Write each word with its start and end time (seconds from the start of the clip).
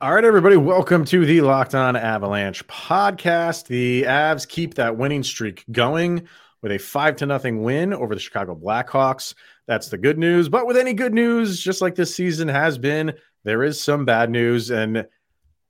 All 0.00 0.12
right, 0.12 0.24
everybody, 0.24 0.56
welcome 0.56 1.04
to 1.04 1.24
the 1.24 1.40
Locked 1.40 1.72
On 1.72 1.94
Avalanche 1.94 2.66
podcast. 2.66 3.68
The 3.68 4.02
Avs 4.02 4.46
keep 4.46 4.74
that 4.74 4.96
winning 4.96 5.22
streak 5.22 5.64
going 5.70 6.26
with 6.62 6.72
a 6.72 6.78
five 6.78 7.14
to 7.16 7.26
nothing 7.26 7.62
win 7.62 7.94
over 7.94 8.12
the 8.12 8.20
Chicago 8.20 8.56
Blackhawks. 8.56 9.34
That's 9.68 9.90
the 9.90 9.96
good 9.96 10.18
news. 10.18 10.48
But 10.48 10.66
with 10.66 10.76
any 10.76 10.94
good 10.94 11.14
news, 11.14 11.60
just 11.60 11.80
like 11.80 11.94
this 11.94 12.14
season 12.14 12.48
has 12.48 12.76
been, 12.76 13.14
there 13.44 13.62
is 13.62 13.80
some 13.80 14.04
bad 14.04 14.30
news. 14.30 14.68
And 14.68 15.06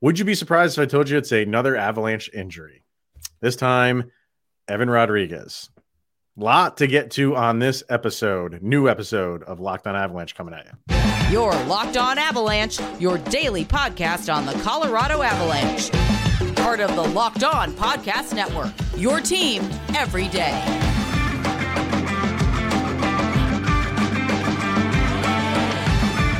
would 0.00 0.18
you 0.18 0.24
be 0.24 0.34
surprised 0.34 0.78
if 0.78 0.82
I 0.82 0.86
told 0.86 1.10
you 1.10 1.18
it's 1.18 1.30
another 1.30 1.76
Avalanche 1.76 2.30
injury? 2.32 2.82
This 3.42 3.56
time, 3.56 4.10
Evan 4.68 4.88
Rodrigues. 4.88 5.68
Lot 6.36 6.78
to 6.78 6.88
get 6.88 7.12
to 7.12 7.36
on 7.36 7.60
this 7.60 7.84
episode, 7.88 8.60
new 8.60 8.88
episode 8.88 9.44
of 9.44 9.60
Locked 9.60 9.86
On 9.86 9.94
Avalanche 9.94 10.34
coming 10.34 10.52
at 10.52 10.66
you. 10.66 11.32
Your 11.32 11.52
Locked 11.66 11.96
On 11.96 12.18
Avalanche, 12.18 12.80
your 12.98 13.18
daily 13.18 13.64
podcast 13.64 14.34
on 14.34 14.44
the 14.44 14.52
Colorado 14.64 15.22
Avalanche. 15.22 15.92
Part 16.56 16.80
of 16.80 16.96
the 16.96 17.04
Locked 17.04 17.44
On 17.44 17.70
Podcast 17.74 18.34
Network. 18.34 18.72
Your 18.96 19.20
team 19.20 19.62
every 19.94 20.26
day. 20.26 20.50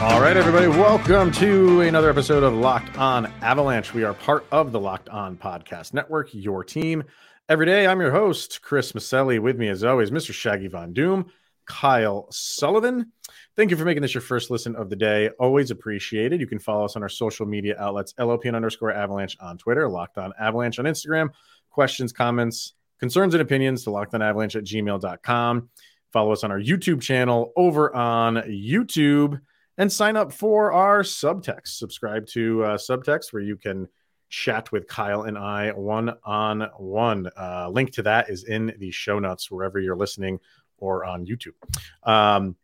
All 0.03 0.21
right, 0.21 0.37
everybody, 0.37 0.67
welcome 0.67 1.31
to 1.33 1.83
another 1.83 2.11
episode 2.11 2.43
of 2.43 2.53
Locked 2.53 2.99
On 2.99 3.27
Avalanche. 3.43 3.95
We 3.95 4.03
are 4.03 4.15
part 4.15 4.45
of 4.51 4.73
the 4.73 4.81
Locked 4.81 5.09
On 5.11 5.37
Podcast 5.37 5.95
Network, 5.95 6.31
your 6.33 6.65
team 6.65 7.05
Every 7.47 7.67
day, 7.67 7.87
I'm 7.87 8.01
your 8.01 8.11
host, 8.11 8.63
Chris 8.63 8.93
Maselli. 8.93 9.39
With 9.39 9.59
me, 9.59 9.69
as 9.69 9.85
always, 9.85 10.11
Mr. 10.11 10.33
Shaggy 10.33 10.67
Von 10.67 10.95
Doom, 10.95 11.27
Kyle 11.67 12.27
Sullivan. 12.31 13.13
Thank 13.55 13.71
you 13.71 13.77
for 13.77 13.85
making 13.85 14.01
this 14.01 14.15
your 14.15 14.23
first 14.23 14.51
listen 14.51 14.75
of 14.77 14.89
the 14.89 14.97
day. 14.97 15.29
Always 15.39 15.71
appreciated. 15.71 16.41
You 16.41 16.47
can 16.47 16.59
follow 16.59 16.87
us 16.87 16.97
on 16.97 17.03
our 17.03 17.09
social 17.11 17.45
media 17.45 17.77
outlets, 17.79 18.15
LOPN 18.15 18.57
underscore 18.57 18.93
avalanche 18.93 19.37
on 19.41 19.59
Twitter, 19.59 19.91
Locked 19.91 20.17
On 20.17 20.33
Avalanche 20.41 20.79
on 20.79 20.87
Instagram. 20.87 21.29
Questions, 21.69 22.15
comments, 22.15 22.73
concerns, 22.99 23.35
and 23.35 23.43
opinions 23.43 23.85
to 23.85 23.91
lockedonavalanche 23.91 24.57
at 24.57 24.65
gmail.com. 24.65 25.69
Follow 26.15 26.33
us 26.33 26.45
on 26.45 26.51
our 26.51 26.61
YouTube 26.61 27.03
channel 27.03 27.53
over 27.57 27.95
on 27.95 28.37
YouTube 28.37 29.39
and 29.77 29.93
sign 29.93 30.17
up 30.17 30.33
for 30.33 30.73
our 30.73 31.03
subtext. 31.03 31.77
Subscribe 31.77 32.27
to 32.29 32.65
uh, 32.65 32.79
subtext 32.79 33.35
where 33.35 33.43
you 33.43 33.59
can 33.59 33.87
chat 34.35 34.73
with 34.73 34.89
Kyle 34.89 35.23
and 35.23 35.39
I 35.39 35.71
one 35.71 36.15
on 36.25 36.69
one. 36.77 37.31
link 37.71 37.93
to 37.93 38.03
that 38.03 38.31
is 38.31 38.45
in 38.45 38.75
the 38.79 38.91
show 38.91 39.19
notes 39.19 39.51
wherever 39.51 39.79
you're 39.79 39.97
listening 39.97 40.41
or 40.79 41.05
on 41.05 41.27
YouTube. 41.27 41.55
Um, 42.03 42.57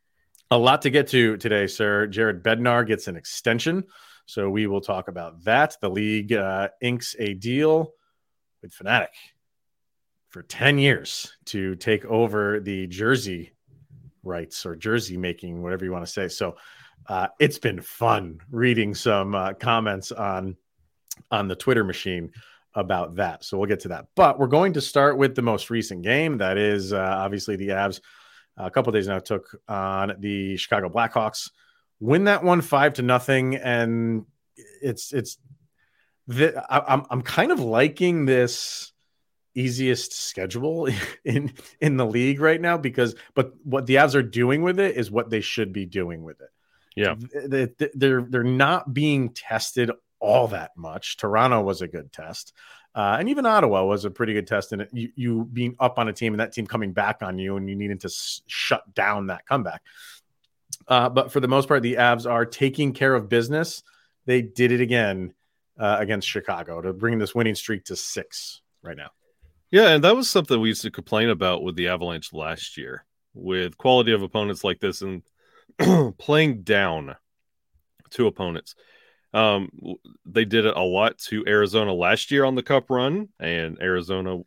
a 0.50 0.58
lot 0.58 0.82
to 0.82 0.90
get 0.90 1.06
to 1.08 1.36
today, 1.36 1.68
sir. 1.68 2.06
Jared 2.08 2.42
Bednar 2.42 2.86
gets 2.86 3.06
an 3.06 3.16
extension. 3.16 3.84
So 4.26 4.50
we 4.50 4.66
will 4.66 4.80
talk 4.80 5.08
about 5.08 5.44
that. 5.44 5.76
The 5.80 5.88
league 5.88 6.32
uh, 6.32 6.68
inks 6.80 7.14
a 7.18 7.34
deal 7.34 7.92
with 8.62 8.72
Fanatic 8.72 9.12
for 10.28 10.42
10 10.42 10.78
years 10.78 11.36
to 11.46 11.76
take 11.76 12.04
over 12.04 12.60
the 12.60 12.86
jersey 12.88 13.52
rights 14.22 14.66
or 14.66 14.76
jersey 14.76 15.16
making, 15.16 15.62
whatever 15.62 15.84
you 15.84 15.92
want 15.92 16.04
to 16.04 16.10
say. 16.10 16.28
So 16.28 16.56
uh, 17.06 17.28
it's 17.38 17.58
been 17.58 17.80
fun 17.80 18.40
reading 18.50 18.94
some 18.94 19.34
uh, 19.34 19.52
comments 19.54 20.12
on 20.12 20.56
on 21.30 21.48
the 21.48 21.56
Twitter 21.56 21.84
machine 21.84 22.32
about 22.74 23.16
that. 23.16 23.44
So 23.44 23.58
we'll 23.58 23.68
get 23.68 23.80
to 23.80 23.88
that. 23.88 24.06
But 24.14 24.38
we're 24.38 24.46
going 24.46 24.74
to 24.74 24.80
start 24.80 25.16
with 25.16 25.34
the 25.34 25.42
most 25.42 25.70
recent 25.70 26.02
game. 26.02 26.38
That 26.38 26.56
is 26.56 26.92
uh, 26.92 26.98
obviously 26.98 27.56
the 27.56 27.68
Avs. 27.68 28.00
a 28.56 28.70
couple 28.70 28.92
days 28.92 29.08
now 29.08 29.18
took 29.18 29.56
on 29.68 30.14
the 30.18 30.56
Chicago 30.56 30.88
Blackhawks. 30.88 31.50
Win 31.98 32.24
that 32.24 32.42
one 32.42 32.60
five 32.62 32.94
to 32.94 33.02
nothing, 33.02 33.56
and 33.56 34.24
it's 34.82 35.12
it's. 35.12 35.38
The, 36.26 36.64
I, 36.72 36.94
I'm 36.94 37.04
I'm 37.10 37.22
kind 37.22 37.50
of 37.50 37.60
liking 37.60 38.24
this 38.24 38.92
easiest 39.54 40.12
schedule 40.12 40.88
in 41.24 41.52
in 41.80 41.96
the 41.96 42.06
league 42.06 42.40
right 42.40 42.60
now 42.60 42.78
because 42.78 43.14
but 43.34 43.52
what 43.64 43.86
the 43.86 43.96
Avs 43.96 44.14
are 44.14 44.22
doing 44.22 44.62
with 44.62 44.78
it 44.78 44.96
is 44.96 45.10
what 45.10 45.28
they 45.28 45.40
should 45.40 45.72
be 45.72 45.86
doing 45.86 46.22
with 46.22 46.40
it. 46.40 46.50
Yeah. 46.96 47.14
They're 47.94 48.22
they're 48.22 48.44
not 48.44 48.92
being 48.92 49.30
tested 49.30 49.90
all 50.20 50.48
that 50.48 50.72
much. 50.76 51.16
Toronto 51.16 51.60
was 51.62 51.82
a 51.82 51.88
good 51.88 52.12
test. 52.12 52.52
Uh, 52.94 53.16
and 53.18 53.28
even 53.28 53.46
Ottawa 53.46 53.84
was 53.84 54.04
a 54.04 54.10
pretty 54.10 54.32
good 54.32 54.46
test 54.46 54.72
And. 54.72 54.86
You, 54.92 55.10
you, 55.14 55.44
being 55.52 55.76
up 55.78 55.98
on 55.98 56.08
a 56.08 56.12
team 56.12 56.32
and 56.32 56.40
that 56.40 56.52
team 56.52 56.66
coming 56.66 56.92
back 56.92 57.22
on 57.22 57.38
you, 57.38 57.56
and 57.56 57.68
you 57.68 57.76
needed 57.76 58.00
to 58.00 58.10
shut 58.46 58.94
down 58.94 59.28
that 59.28 59.46
comeback. 59.46 59.82
Uh, 60.88 61.08
but 61.08 61.30
for 61.30 61.40
the 61.40 61.48
most 61.48 61.68
part, 61.68 61.82
the 61.82 61.94
Avs 61.94 62.28
are 62.30 62.44
taking 62.44 62.92
care 62.92 63.14
of 63.14 63.28
business. 63.28 63.82
They 64.26 64.42
did 64.42 64.72
it 64.72 64.80
again 64.80 65.34
uh, 65.78 65.96
against 66.00 66.28
Chicago 66.28 66.80
to 66.80 66.92
bring 66.92 67.18
this 67.18 67.34
winning 67.34 67.54
streak 67.54 67.84
to 67.84 67.96
six 67.96 68.60
right 68.82 68.96
now. 68.96 69.10
Yeah, 69.70 69.90
and 69.90 70.02
that 70.02 70.16
was 70.16 70.28
something 70.28 70.60
we 70.60 70.68
used 70.68 70.82
to 70.82 70.90
complain 70.90 71.30
about 71.30 71.62
with 71.62 71.76
the 71.76 71.88
Avalanche 71.88 72.32
last 72.32 72.76
year, 72.76 73.04
with 73.34 73.78
quality 73.78 74.12
of 74.12 74.22
opponents 74.22 74.64
like 74.64 74.80
this 74.80 75.02
and 75.02 75.22
playing 76.18 76.62
down 76.62 77.14
to 78.10 78.26
opponents. 78.26 78.74
Um, 79.32 79.70
they 80.26 80.44
did 80.44 80.66
it 80.66 80.76
a 80.76 80.82
lot 80.82 81.18
to 81.28 81.44
Arizona 81.46 81.92
last 81.92 82.30
year 82.30 82.44
on 82.44 82.54
the 82.54 82.62
Cup 82.62 82.90
run, 82.90 83.28
and 83.38 83.80
Arizona 83.80 84.38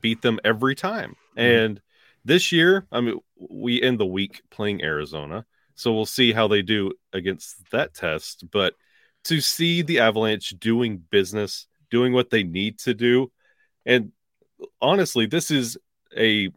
beat 0.00 0.22
them 0.22 0.40
every 0.44 0.74
time. 0.74 1.16
Mm-hmm. 1.36 1.40
And 1.40 1.80
this 2.24 2.52
year, 2.52 2.86
I 2.90 3.00
mean, 3.00 3.18
we 3.36 3.82
end 3.82 3.98
the 3.98 4.06
week 4.06 4.42
playing 4.50 4.82
Arizona, 4.82 5.44
so 5.74 5.92
we'll 5.92 6.06
see 6.06 6.32
how 6.32 6.48
they 6.48 6.62
do 6.62 6.92
against 7.12 7.70
that 7.72 7.94
test. 7.94 8.44
But 8.50 8.74
to 9.24 9.40
see 9.40 9.82
the 9.82 10.00
Avalanche 10.00 10.50
doing 10.58 10.98
business, 11.10 11.66
doing 11.90 12.12
what 12.12 12.30
they 12.30 12.42
need 12.42 12.78
to 12.80 12.94
do, 12.94 13.30
and 13.84 14.12
honestly, 14.80 15.26
this 15.26 15.50
is 15.50 15.76
a 16.16 16.50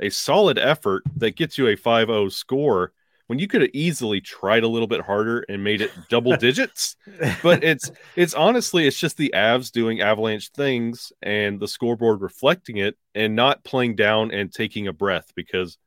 a 0.00 0.10
solid 0.10 0.58
effort 0.58 1.02
that 1.16 1.34
gets 1.34 1.58
you 1.58 1.66
a 1.66 1.76
5-0 1.76 2.30
score 2.30 2.92
when 3.28 3.38
you 3.38 3.46
could 3.46 3.60
have 3.60 3.70
easily 3.74 4.20
tried 4.20 4.64
a 4.64 4.68
little 4.68 4.88
bit 4.88 5.02
harder 5.02 5.44
and 5.48 5.62
made 5.62 5.82
it 5.82 5.92
double 6.08 6.36
digits. 6.36 6.96
But 7.42 7.62
it's 7.62 7.90
it's 8.16 8.34
honestly 8.34 8.86
it's 8.86 8.98
just 8.98 9.16
the 9.16 9.32
Avs 9.34 9.70
doing 9.70 10.00
Avalanche 10.00 10.50
things 10.50 11.12
and 11.22 11.60
the 11.60 11.68
scoreboard 11.68 12.22
reflecting 12.22 12.78
it 12.78 12.96
and 13.14 13.36
not 13.36 13.64
playing 13.64 13.94
down 13.96 14.32
and 14.32 14.52
taking 14.52 14.88
a 14.88 14.92
breath 14.92 15.30
because 15.34 15.78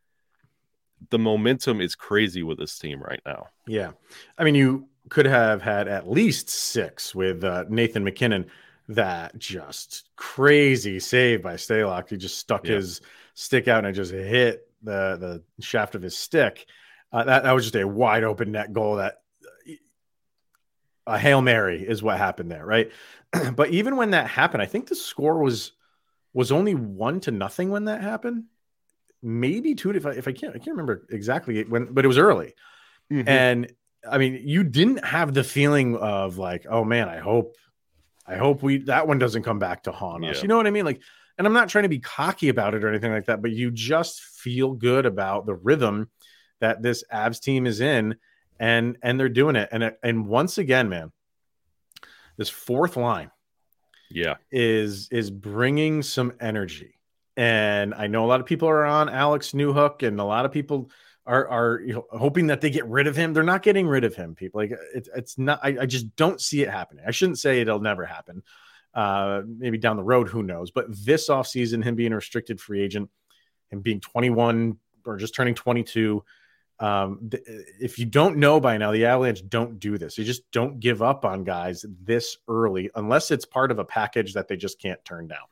the 1.09 1.19
momentum 1.19 1.81
is 1.81 1.95
crazy 1.95 2.43
with 2.43 2.59
this 2.59 2.77
team 2.77 3.01
right 3.01 3.21
now. 3.25 3.47
Yeah. 3.67 3.91
I 4.37 4.43
mean, 4.43 4.53
you 4.53 4.87
could 5.09 5.25
have 5.25 5.63
had 5.63 5.87
at 5.87 6.09
least 6.09 6.47
six 6.47 7.15
with 7.15 7.43
uh, 7.43 7.65
Nathan 7.69 8.03
MacKinnon. 8.03 8.45
That 8.87 9.37
just 9.39 10.09
crazy 10.15 10.99
save 10.99 11.41
by 11.41 11.53
Stalock. 11.55 12.09
He 12.09 12.17
just 12.17 12.37
stuck 12.37 12.67
yeah. 12.67 12.75
his 12.75 13.01
stick 13.33 13.67
out 13.67 13.79
and 13.79 13.87
it 13.87 13.93
just 13.93 14.11
hit 14.11 14.67
the 14.83 15.43
the 15.57 15.63
shaft 15.63 15.95
of 15.95 16.01
his 16.01 16.17
stick. 16.17 16.67
Uh, 17.11 17.23
that, 17.23 17.43
that 17.43 17.51
was 17.51 17.65
just 17.65 17.75
a 17.75 17.87
wide 17.87 18.23
open 18.23 18.51
net 18.51 18.71
goal 18.71 18.97
that 18.97 19.21
a 21.07 21.17
hail 21.17 21.41
mary 21.41 21.85
is 21.85 22.01
what 22.01 22.17
happened 22.17 22.51
there, 22.51 22.65
right? 22.65 22.91
but 23.55 23.69
even 23.69 23.97
when 23.97 24.11
that 24.11 24.27
happened, 24.27 24.61
I 24.61 24.65
think 24.65 24.87
the 24.87 24.95
score 24.95 25.39
was 25.39 25.73
was 26.33 26.51
only 26.51 26.75
one 26.75 27.19
to 27.21 27.31
nothing 27.31 27.69
when 27.69 27.85
that 27.85 28.01
happened. 28.01 28.45
Maybe 29.21 29.75
two 29.75 29.91
if 29.91 30.05
I 30.05 30.11
if 30.11 30.27
I 30.27 30.31
can't 30.31 30.55
I 30.55 30.59
can't 30.59 30.71
remember 30.71 31.05
exactly 31.09 31.63
when, 31.63 31.93
but 31.93 32.05
it 32.05 32.07
was 32.07 32.17
early. 32.17 32.53
Mm-hmm. 33.11 33.27
And 33.27 33.73
I 34.09 34.17
mean, 34.17 34.41
you 34.43 34.63
didn't 34.63 35.03
have 35.05 35.33
the 35.33 35.43
feeling 35.43 35.95
of 35.97 36.37
like, 36.37 36.65
oh 36.69 36.83
man, 36.83 37.09
I 37.09 37.17
hope 37.17 37.55
I 38.25 38.37
hope 38.37 38.63
we 38.63 38.77
that 38.85 39.07
one 39.07 39.19
doesn't 39.19 39.43
come 39.43 39.59
back 39.59 39.83
to 39.83 39.91
haunt 39.91 40.25
us. 40.25 40.41
You 40.41 40.47
know 40.47 40.57
what 40.57 40.67
I 40.67 40.71
mean? 40.71 40.85
Like, 40.85 41.01
and 41.37 41.45
I'm 41.45 41.53
not 41.53 41.69
trying 41.69 41.83
to 41.83 41.89
be 41.89 41.99
cocky 41.99 42.49
about 42.49 42.73
it 42.73 42.83
or 42.83 42.89
anything 42.89 43.11
like 43.11 43.25
that, 43.25 43.41
but 43.41 43.51
you 43.51 43.71
just 43.71 44.21
feel 44.21 44.73
good 44.73 45.05
about 45.05 45.45
the 45.45 45.55
rhythm 45.55 46.09
that 46.61 46.81
this 46.81 47.03
Avs 47.13 47.41
team 47.41 47.67
is 47.67 47.81
in, 47.81 48.15
and 48.59 48.97
and 49.01 49.19
they're 49.19 49.29
doing 49.29 49.55
it. 49.55 49.69
And 49.71 49.93
and 50.01 50.27
once 50.27 50.57
again, 50.57 50.89
man, 50.89 51.11
this 52.37 52.49
fourth 52.49 52.95
line, 52.97 53.31
yeah, 54.09 54.35
is 54.51 55.09
is 55.11 55.29
bringing 55.29 56.01
some 56.01 56.33
energy. 56.39 56.95
And 57.37 57.93
I 57.93 58.07
know 58.07 58.25
a 58.25 58.27
lot 58.27 58.39
of 58.39 58.45
people 58.45 58.69
are 58.69 58.85
on 58.85 59.09
Alex 59.09 59.51
Newhook, 59.51 60.05
and 60.07 60.19
a 60.19 60.23
lot 60.23 60.45
of 60.45 60.51
people 60.51 60.89
are 61.25 61.47
are 61.47 61.81
you 61.81 61.93
know, 61.93 62.05
hoping 62.11 62.47
that 62.47 62.61
they 62.61 62.69
get 62.69 62.85
rid 62.85 63.07
of 63.07 63.15
him. 63.15 63.33
They're 63.33 63.43
not 63.43 63.63
getting 63.63 63.87
rid 63.87 64.03
of 64.03 64.15
him. 64.15 64.35
People 64.35 64.61
like 64.61 64.73
it's 64.93 65.09
it's 65.15 65.37
not. 65.37 65.59
I, 65.63 65.77
I 65.81 65.85
just 65.85 66.15
don't 66.15 66.41
see 66.41 66.61
it 66.61 66.69
happening. 66.69 67.05
I 67.07 67.11
shouldn't 67.11 67.39
say 67.39 67.61
it'll 67.61 67.79
never 67.79 68.05
happen. 68.05 68.43
Uh, 68.93 69.41
maybe 69.47 69.77
down 69.77 69.95
the 69.95 70.03
road, 70.03 70.27
who 70.27 70.43
knows? 70.43 70.71
But 70.71 70.87
this 70.89 71.29
offseason, 71.29 71.83
him 71.83 71.95
being 71.95 72.11
a 72.11 72.17
restricted 72.17 72.59
free 72.59 72.81
agent, 72.81 73.09
him 73.69 73.79
being 73.79 74.01
21 74.01 74.77
or 75.05 75.17
just 75.17 75.33
turning 75.33 75.55
22, 75.55 76.23
um, 76.81 77.29
th- 77.29 77.43
if 77.79 77.99
you 77.99 78.05
don't 78.05 78.37
know 78.37 78.59
by 78.59 78.77
now, 78.77 78.91
the 78.91 79.05
Avalanche 79.05 79.47
don't 79.47 79.79
do 79.79 79.99
this. 79.99 80.17
You 80.17 80.25
just 80.25 80.49
don't 80.51 80.79
give 80.79 81.03
up 81.03 81.25
on 81.25 81.43
guys 81.43 81.85
this 82.03 82.37
early 82.47 82.89
unless 82.95 83.29
it's 83.29 83.45
part 83.45 83.69
of 83.69 83.77
a 83.77 83.85
package 83.85 84.33
that 84.33 84.47
they 84.47 84.57
just 84.57 84.81
can't 84.81 85.03
turn 85.05 85.27
down. 85.27 85.37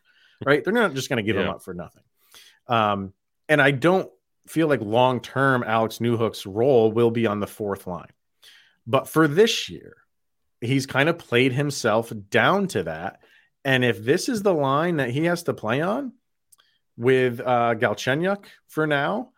Right? 0.45 0.63
They're 0.63 0.71
not 0.71 0.93
just 0.93 1.09
going 1.09 1.17
to 1.17 1.23
give 1.23 1.35
yeah. 1.35 1.41
them 1.41 1.51
up 1.51 1.63
for 1.63 1.73
nothing. 1.73 2.03
Um, 2.65 3.11
and 3.49 3.61
I 3.61 3.71
don't 3.71 4.09
feel 4.47 4.69
like 4.69 4.79
long 4.79 5.19
term 5.19 5.65
Alex 5.67 5.97
Newhook's 5.97 6.45
role 6.45 6.93
will 6.93 7.11
be 7.11 7.27
on 7.27 7.41
the 7.41 7.45
fourth 7.45 7.87
line. 7.87 8.13
But 8.87 9.09
for 9.09 9.27
this 9.27 9.69
year, 9.69 9.97
he's 10.61 10.85
kind 10.85 11.09
of 11.09 11.17
played 11.17 11.51
himself 11.51 12.13
down 12.29 12.67
to 12.67 12.83
that. 12.83 13.19
And 13.65 13.83
if 13.83 14.01
this 14.01 14.29
is 14.29 14.41
the 14.41 14.53
line 14.53 14.95
that 14.95 15.09
he 15.09 15.25
has 15.25 15.43
to 15.43 15.53
play 15.53 15.81
on 15.81 16.13
with 16.95 17.41
uh, 17.41 17.75
Galchenyuk 17.75 18.45
for 18.69 18.87
now, 18.87 19.33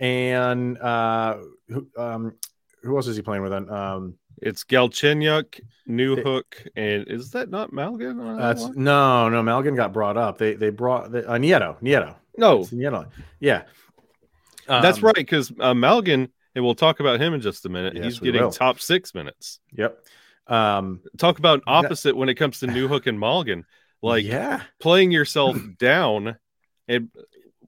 and 0.00 0.78
uh, 0.78 1.38
who, 1.68 1.86
um, 1.96 2.34
who 2.82 2.96
else 2.96 3.06
is 3.06 3.16
he 3.16 3.22
playing 3.22 3.42
with? 3.42 3.52
Um, 3.52 4.14
it's 4.38 4.64
Galchenyuk, 4.64 5.60
Newhook, 5.88 6.66
and 6.76 7.06
is 7.08 7.30
that 7.30 7.50
not 7.50 7.72
Malgin? 7.72 8.38
That's 8.38 8.64
no, 8.76 9.28
no. 9.28 9.42
Malgin 9.42 9.76
got 9.76 9.92
brought 9.92 10.16
up. 10.16 10.38
They 10.38 10.54
they 10.54 10.70
brought 10.70 11.12
the, 11.12 11.28
uh, 11.28 11.38
Nieto. 11.38 11.80
Nieto. 11.80 12.16
No, 12.36 12.60
Nieto. 12.60 13.08
Yeah, 13.40 13.62
um, 14.68 14.82
that's 14.82 15.02
right. 15.02 15.14
Because 15.14 15.50
uh, 15.52 15.72
Malgin, 15.72 16.28
and 16.54 16.64
we'll 16.64 16.74
talk 16.74 17.00
about 17.00 17.20
him 17.20 17.34
in 17.34 17.40
just 17.40 17.64
a 17.66 17.68
minute. 17.68 17.94
Yes, 17.94 18.04
He's 18.04 18.20
getting 18.20 18.42
will. 18.42 18.50
top 18.50 18.80
six 18.80 19.14
minutes. 19.14 19.60
Yep. 19.72 19.98
Um, 20.46 21.00
Talk 21.16 21.38
about 21.38 21.62
opposite 21.66 22.16
when 22.16 22.28
it 22.28 22.34
comes 22.34 22.60
to 22.60 22.66
Newhook 22.66 23.06
and 23.06 23.18
Malgin. 23.18 23.64
Like 24.02 24.24
yeah, 24.24 24.62
playing 24.80 25.10
yourself 25.10 25.56
down, 25.78 26.36
and 26.86 27.08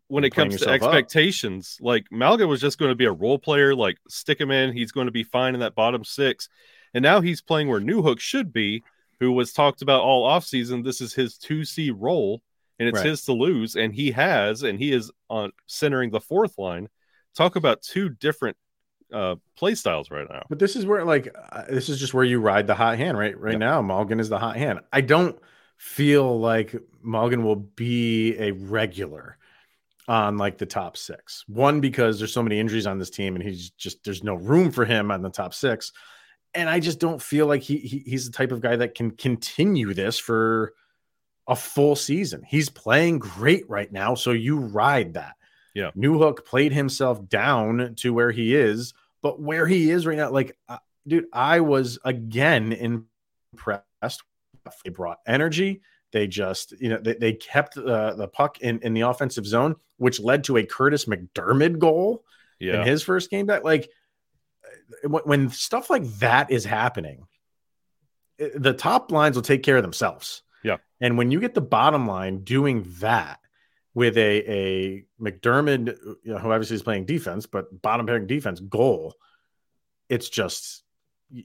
when 0.09 0.25
it 0.25 0.31
comes 0.31 0.55
to 0.55 0.61
yourself 0.61 0.83
up. 0.83 0.95
expectations, 0.95 1.79
like 1.81 2.07
Malgin 2.11 2.49
was 2.49 2.61
just 2.61 2.79
going 2.79 2.91
to 2.91 2.95
be 2.97 3.07
a 3.07 3.13
role 3.13 3.39
player. 3.39 3.75
Like 3.75 3.99
stick 4.09 4.41
him 4.41 4.51
in, 4.51 4.73
he's 4.73 4.93
going 4.93 5.07
to 5.07 5.13
be 5.13 5.25
fine 5.25 5.55
in 5.55 5.61
that 5.61 5.75
bottom 5.75 6.05
six. 6.05 6.49
And 6.95 7.03
now 7.03 7.21
he's 7.21 7.43
playing 7.43 7.69
where 7.69 7.81
Newhook 7.81 8.21
should 8.21 8.53
be, 8.53 8.83
who 9.21 9.33
was 9.33 9.53
talked 9.53 9.83
about 9.83 10.03
all 10.03 10.29
offseason. 10.29 10.85
This 10.85 11.01
is 11.01 11.13
his 11.13 11.37
2C 11.39 11.93
role, 11.95 12.41
and 12.79 12.89
it's 12.89 12.97
Right. 12.97 13.07
his 13.07 13.25
to 13.25 13.33
lose. 13.33 13.75
And 13.77 13.93
he 13.95 14.13
has, 14.13 14.63
and 14.63 14.79
he 14.79 14.93
is 14.93 15.11
on 15.29 15.53
centering 15.67 16.11
the 16.11 16.21
fourth 16.21 16.57
line. 16.59 16.89
Talk 17.35 17.57
about 17.57 17.83
two 17.83 18.09
different 18.09 18.57
uh 19.13 19.37
play 19.57 19.75
styles 19.77 20.11
right 20.11 20.27
now. 20.29 20.43
But 20.49 20.59
this 20.59 20.75
is 20.75 20.85
where, 20.87 21.05
like, 21.05 21.35
uh, 21.53 21.65
this 21.69 21.89
is 21.89 22.01
just 22.01 22.13
where 22.15 22.25
you 22.25 22.41
ride 22.41 22.67
the 22.67 22.75
hot 22.75 22.99
hand, 22.99 23.17
right? 23.19 23.39
Right 23.39 23.53
Yeah. 23.53 23.59
now, 23.59 23.83
Malgin 23.83 24.21
is 24.21 24.29
the 24.29 24.39
hot 24.39 24.57
hand. 24.57 24.81
I 24.93 25.01
don't 25.01 25.39
feel 25.77 26.41
like 26.41 26.75
Malgin 27.05 27.43
will 27.43 27.57
be 27.57 28.37
a 28.39 28.51
regular 28.53 29.37
on 30.09 30.37
like 30.37 30.59
the 30.59 30.67
top 30.67 30.97
six. 30.97 31.45
One, 31.49 31.81
because 31.81 32.19
there's 32.19 32.33
so 32.33 32.43
many 32.43 32.61
injuries 32.61 32.87
on 32.87 32.99
this 32.99 33.11
team, 33.11 33.35
and 33.35 33.45
he's 33.45 33.71
just 33.71 34.05
there's 34.05 34.25
no 34.25 34.35
room 34.35 34.71
for 34.71 34.85
him 34.85 35.11
on 35.11 35.23
the 35.23 35.31
top 35.31 35.55
six. 35.55 35.93
And 36.55 36.71
I 36.71 36.81
just 36.81 37.01
don't 37.01 37.21
feel 37.21 37.47
like 37.47 37.63
he, 37.63 37.79
he 37.79 37.99
he's 37.99 38.27
the 38.27 38.37
type 38.37 38.53
of 38.53 38.61
guy 38.61 38.77
that 38.77 38.95
can 38.95 39.11
continue 39.11 39.93
this 39.95 40.19
for 40.19 40.73
a 41.47 41.57
full 41.57 41.97
season. 41.97 42.43
He's 42.47 42.69
playing 42.69 43.19
great 43.19 43.69
right 43.69 43.91
now, 43.91 44.15
so 44.15 44.33
you 44.33 44.59
ride 44.59 45.15
that. 45.15 45.35
Yeah. 45.75 45.91
Newhook 45.97 46.45
played 46.45 46.73
himself 46.73 47.29
down 47.29 47.95
to 47.97 48.15
where 48.15 48.31
he 48.31 48.55
is, 48.55 48.95
but 49.23 49.41
where 49.41 49.67
he 49.67 49.91
is 49.91 50.07
right 50.07 50.17
now, 50.17 50.31
like, 50.31 50.57
uh, 50.69 50.79
dude, 51.07 51.27
I 51.33 51.61
was 51.61 51.99
again 52.05 52.73
impressed. 52.73 54.23
They 54.85 54.91
brought 54.91 55.19
energy. 55.27 55.83
They 56.13 56.27
just, 56.27 56.73
you 56.81 56.89
know, 56.89 56.99
they, 56.99 57.15
they 57.15 57.33
kept 57.33 57.77
uh, 57.77 58.15
the 58.15 58.29
puck 58.29 58.61
in, 58.61 58.79
in 58.81 58.95
the 58.95 59.03
offensive 59.03 59.47
zone, 59.47 59.77
which 59.97 60.21
led 60.21 60.45
to 60.45 60.57
a 60.57 60.65
Kurtis 60.65 61.07
MacDermid 61.07 61.79
goal 61.79 62.25
Yeah. 62.59 62.81
in 62.81 62.87
his 62.87 63.03
first 63.03 63.31
game 63.31 63.47
back. 63.47 63.65
Like, 63.65 63.91
uh, 65.05 65.09
when, 65.09 65.51
stuff 65.51 65.91
like 65.91 66.05
that 66.19 66.51
is 66.51 66.65
happening, 66.65 67.27
the 68.39 68.73
top 68.73 69.11
lines 69.11 69.37
will 69.37 69.43
take 69.43 69.63
care 69.63 69.77
of 69.77 69.83
themselves. 69.83 70.43
Yeah. 70.63 70.77
And 71.01 71.19
when 71.19 71.31
you 71.31 71.41
get 71.41 71.55
the 71.55 71.61
bottom 71.61 72.07
line 72.07 72.45
doing 72.45 72.87
that 73.01 73.41
with 73.95 74.17
a 74.19 74.51
a 74.51 75.05
MacDermid, 75.21 75.97
you 76.23 76.33
know, 76.33 76.39
who 76.39 76.53
obviously 76.53 76.77
is 76.77 76.83
playing 76.83 77.07
defense, 77.07 77.47
but 77.47 77.81
bottom 77.83 78.07
pairing 78.07 78.27
defense 78.27 78.61
goal, 78.61 79.15
it's 80.09 80.29
just 80.29 80.85
you, 81.31 81.45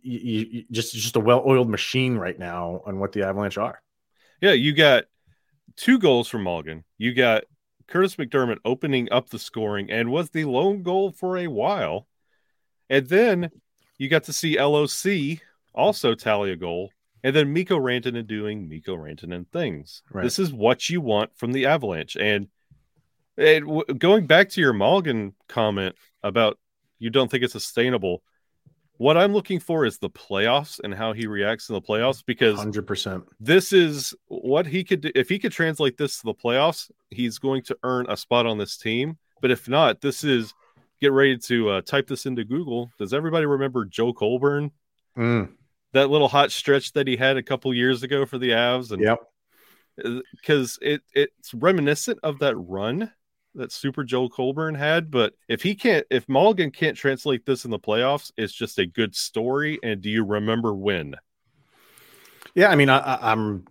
you, 0.52 0.64
just 0.70 0.94
just 0.94 1.16
a 1.16 1.20
well 1.20 1.44
oiled 1.46 1.70
machine 1.70 2.18
right 2.18 2.38
now 2.38 2.82
on 2.86 3.00
what 3.00 3.14
the 3.14 3.24
Avalanche 3.24 3.58
are. 3.58 3.82
Yeah, 4.42 4.54
you 4.54 4.74
got 4.74 5.06
two 5.76 6.00
goals 6.00 6.28
from 6.28 6.44
Malgin. 6.44 6.84
You 6.98 7.14
got 7.14 7.44
Kurtis 7.88 8.16
MacDermid 8.16 8.58
opening 8.66 9.12
up 9.12 9.30
the 9.30 9.40
scoring 9.40 9.92
and 9.92 10.12
was 10.12 10.30
the 10.30 10.46
lone 10.46 10.84
goal 10.84 11.12
for 11.12 11.38
a 11.38 11.48
while. 11.48 12.08
And 12.90 13.08
then 13.08 13.52
you 13.98 14.10
got 14.10 14.24
to 14.26 14.34
see 14.34 14.60
LOC 14.60 15.40
also 15.74 16.16
tally 16.16 16.52
a 16.52 16.56
goal. 16.56 16.92
And 17.24 17.36
then 17.36 17.54
Mikko 17.54 17.78
Rantanen 17.78 18.26
doing 18.26 18.68
Mikko 18.68 18.98
Rantanen 18.98 19.48
things. 19.48 20.02
Right. 20.12 20.24
This 20.24 20.40
is 20.40 20.52
what 20.52 20.90
you 20.90 21.02
want 21.02 21.38
from 21.38 21.52
the 21.52 21.68
Avalanche. 21.68 22.16
And 22.16 22.48
it, 23.38 23.62
w- 23.62 23.86
going 23.86 24.26
back 24.26 24.50
to 24.50 24.62
your 24.62 24.74
Malgin 24.74 25.34
comment 25.48 25.96
about 26.24 26.58
you 26.98 27.10
don't 27.10 27.30
think 27.30 27.44
it's 27.44 27.54
sustainable, 27.54 28.24
what 28.98 29.18
I'm 29.18 29.34
looking 29.34 29.60
for 29.60 29.86
is 29.86 29.98
the 29.98 30.10
playoffs 30.10 30.80
and 30.84 30.94
how 30.94 31.14
he 31.14 31.26
reacts 31.26 31.70
in 31.70 31.74
the 31.74 31.82
playoffs 31.82 32.24
because 32.26 32.58
Hundred 32.58 32.86
percent. 32.86 33.24
this 33.40 33.74
is 33.74 34.14
what 34.28 34.68
he 34.68 34.84
could 34.84 35.02
do. 35.02 35.12
If 35.16 35.28
he 35.30 35.40
could 35.40 35.52
translate 35.52 35.98
this 35.98 36.18
to 36.20 36.26
the 36.26 36.34
playoffs, 36.36 36.92
he's 37.10 37.40
going 37.40 37.64
to 37.64 37.78
earn 37.84 38.06
a 38.10 38.18
spot 38.18 38.46
on 38.46 38.58
this 38.58 38.78
team. 38.78 39.18
But 39.42 39.50
if 39.52 39.68
not, 39.68 40.02
this 40.02 40.24
is 40.24 40.54
get 41.00 41.12
ready 41.12 41.36
to 41.38 41.70
uh, 41.70 41.82
type 41.82 42.08
this 42.08 42.26
into 42.28 42.44
Google. 42.44 42.92
Does 43.00 43.14
everybody 43.14 43.48
remember 43.48 43.86
Joe 43.86 44.14
Colborne? 44.14 44.70
Mm, 45.18 45.50
That 45.94 46.10
little 46.12 46.28
hot 46.28 46.52
stretch 46.52 46.94
that 46.94 47.08
he 47.08 47.18
had 47.18 47.38
a 47.38 47.44
couple 47.44 47.74
years 47.74 48.04
ago 48.04 48.26
for 48.28 48.38
the 48.38 48.52
Avs, 48.52 48.92
and 48.92 49.02
yep. 49.02 49.20
because 50.36 50.78
it 50.82 51.02
it's 51.14 51.54
reminiscent 51.54 52.20
of 52.24 52.40
that 52.40 52.56
run 52.56 53.12
that 53.56 53.72
Super 53.72 54.04
Joe 54.04 54.30
Colborne 54.30 54.76
had. 54.76 55.12
But 55.12 55.34
if 55.48 55.62
he 55.62 55.76
can't, 55.76 56.06
if 56.10 56.28
Malgin 56.28 56.74
can't 56.74 56.98
translate 56.98 57.46
this 57.46 57.66
in 57.66 57.72
the 57.72 57.80
playoffs, 57.80 58.32
it's 58.38 58.54
just 58.54 58.80
a 58.80 58.86
good 58.86 59.16
story. 59.16 59.80
And 59.84 60.02
do 60.02 60.10
you 60.10 60.24
remember 60.24 60.74
when? 60.74 61.16
Yeah, 62.56 62.70
I 62.70 62.76
mean, 62.76 62.90
I, 62.90 63.32
I'm 63.32 63.66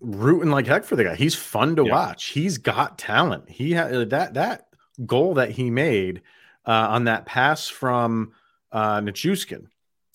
rooting 0.00 0.50
like 0.50 0.66
heck 0.66 0.84
for 0.84 0.96
the 0.96 1.04
guy. 1.04 1.14
He's 1.14 1.34
fun 1.34 1.76
to 1.76 1.84
Yeah. 1.84 1.92
watch. 1.92 2.26
He's 2.26 2.58
got 2.58 2.98
talent. 2.98 3.48
He 3.48 3.72
had 3.72 4.10
that 4.10 4.34
that 4.34 4.68
goal 5.06 5.34
that 5.34 5.50
he 5.50 5.70
made 5.70 6.22
uh, 6.66 6.88
on 6.90 7.04
that 7.04 7.26
pass 7.26 7.68
from 7.68 8.32
uh, 8.72 9.00
Nichushkin. 9.00 9.66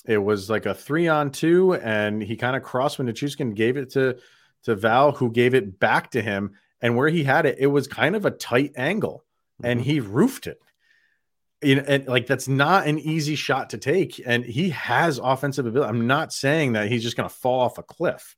It 0.06 0.18
was 0.18 0.50
like 0.50 0.66
a 0.66 0.74
three 0.74 1.08
on 1.08 1.32
two, 1.32 1.76
and 1.76 2.22
he 2.22 2.36
kind 2.36 2.56
of 2.56 2.64
crossed 2.64 2.98
when 2.98 3.08
Nichushkin 3.08 3.56
gave 3.56 3.78
it 3.78 3.92
to 3.92 4.18
to 4.64 4.76
Val, 4.76 5.12
who 5.12 5.32
gave 5.32 5.54
it 5.54 5.80
back 5.80 6.12
to 6.12 6.22
him. 6.22 6.56
And 6.84 6.98
where 6.98 7.08
he 7.08 7.24
had 7.24 7.46
it, 7.46 7.56
it 7.60 7.68
was 7.68 7.88
kind 7.88 8.14
of 8.14 8.26
a 8.26 8.32
tight 8.32 8.74
angle, 8.76 9.24
and 9.64 9.80
he 9.82 10.02
roofed 10.02 10.48
it. 10.48 10.60
You 11.62 11.76
know, 11.76 11.84
and 11.88 12.06
like 12.08 12.28
that's 12.28 12.50
not 12.50 12.88
an 12.88 13.00
easy 13.00 13.36
shot 13.36 13.70
to 13.70 13.78
take. 13.78 14.22
And 14.24 14.44
he 14.44 14.70
has 14.72 15.18
offensive 15.18 15.66
ability. 15.66 15.90
I'm 15.90 16.08
not 16.08 16.34
saying 16.34 16.74
that 16.74 16.90
he's 16.90 17.02
just 17.02 17.16
going 17.16 17.30
to 17.30 17.34
fall 17.34 17.62
off 17.62 17.78
a 17.78 17.84
cliff, 17.84 18.36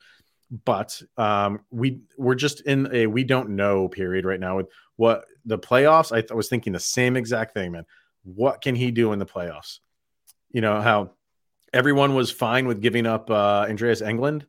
but 0.64 1.02
um, 1.18 1.62
we 1.72 2.02
we're 2.20 2.36
just 2.36 2.62
in 2.62 2.88
a 2.94 3.08
we 3.08 3.24
don't 3.24 3.50
know 3.50 3.90
period 3.90 4.26
right 4.26 4.40
now 4.40 4.58
with 4.58 4.68
what 4.96 5.26
the 5.44 5.58
playoffs. 5.58 6.12
I 6.12 6.22
th- 6.22 6.32
was 6.32 6.48
thinking 6.48 6.72
the 6.72 6.80
same 6.80 7.18
exact 7.18 7.56
thing, 7.56 7.72
man. 7.72 7.88
What 8.24 8.62
can 8.62 8.76
he 8.76 8.92
do 8.92 9.12
in 9.12 9.18
the 9.18 9.26
playoffs? 9.26 9.80
You 10.52 10.62
know 10.62 10.82
how 10.82 11.14
everyone 11.74 12.14
was 12.14 12.30
fine 12.30 12.68
with 12.68 12.80
giving 12.80 13.08
up 13.08 13.32
uh, 13.32 13.66
Andreas 13.68 14.04
Englund 14.04 14.46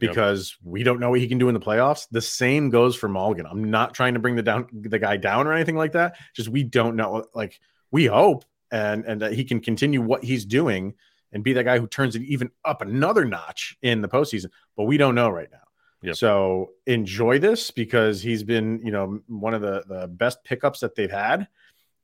Yep. 0.00 0.10
because 0.10 0.56
we 0.64 0.82
don't 0.82 0.98
know 0.98 1.10
what 1.10 1.20
he 1.20 1.28
can 1.28 1.38
do 1.38 1.48
in 1.48 1.54
the 1.54 1.60
playoffs. 1.60 2.08
The 2.10 2.20
same 2.20 2.68
goes 2.68 2.96
for 2.96 3.08
Malgin. 3.08 3.48
I'm 3.48 3.70
not 3.70 3.94
trying 3.94 4.14
to 4.14 4.20
bring 4.20 4.34
the 4.34 4.42
down 4.42 4.66
the 4.72 4.98
guy 4.98 5.16
down 5.16 5.46
or 5.46 5.52
anything 5.52 5.76
like 5.76 5.92
that. 5.92 6.16
Just 6.34 6.48
we 6.48 6.64
don't 6.64 6.96
know. 6.96 7.24
Like 7.32 7.60
we 7.92 8.06
hope 8.06 8.44
and 8.72 9.04
and 9.04 9.22
that 9.22 9.34
he 9.34 9.44
can 9.44 9.60
continue 9.60 10.02
what 10.02 10.24
he's 10.24 10.44
doing 10.44 10.94
and 11.32 11.44
be 11.44 11.52
that 11.52 11.64
guy 11.64 11.78
who 11.78 11.86
turns 11.86 12.16
it 12.16 12.22
even 12.22 12.50
up 12.64 12.82
another 12.82 13.24
notch 13.24 13.76
in 13.82 14.02
the 14.02 14.08
postseason. 14.08 14.50
But 14.76 14.84
we 14.84 14.96
don't 14.96 15.14
know 15.14 15.28
right 15.28 15.50
now. 15.50 15.58
Yep. 16.02 16.16
So 16.16 16.72
enjoy 16.86 17.38
this 17.38 17.70
because 17.70 18.20
he's 18.20 18.42
been, 18.42 18.80
you 18.84 18.90
know, 18.90 19.20
one 19.28 19.54
of 19.54 19.62
the 19.62 19.84
the 19.86 20.08
best 20.08 20.42
pickups 20.44 20.80
that 20.80 20.96
they've 20.96 21.10
had 21.10 21.46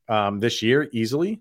um, 0.09 0.39
this 0.39 0.63
year 0.63 0.89
easily, 0.93 1.41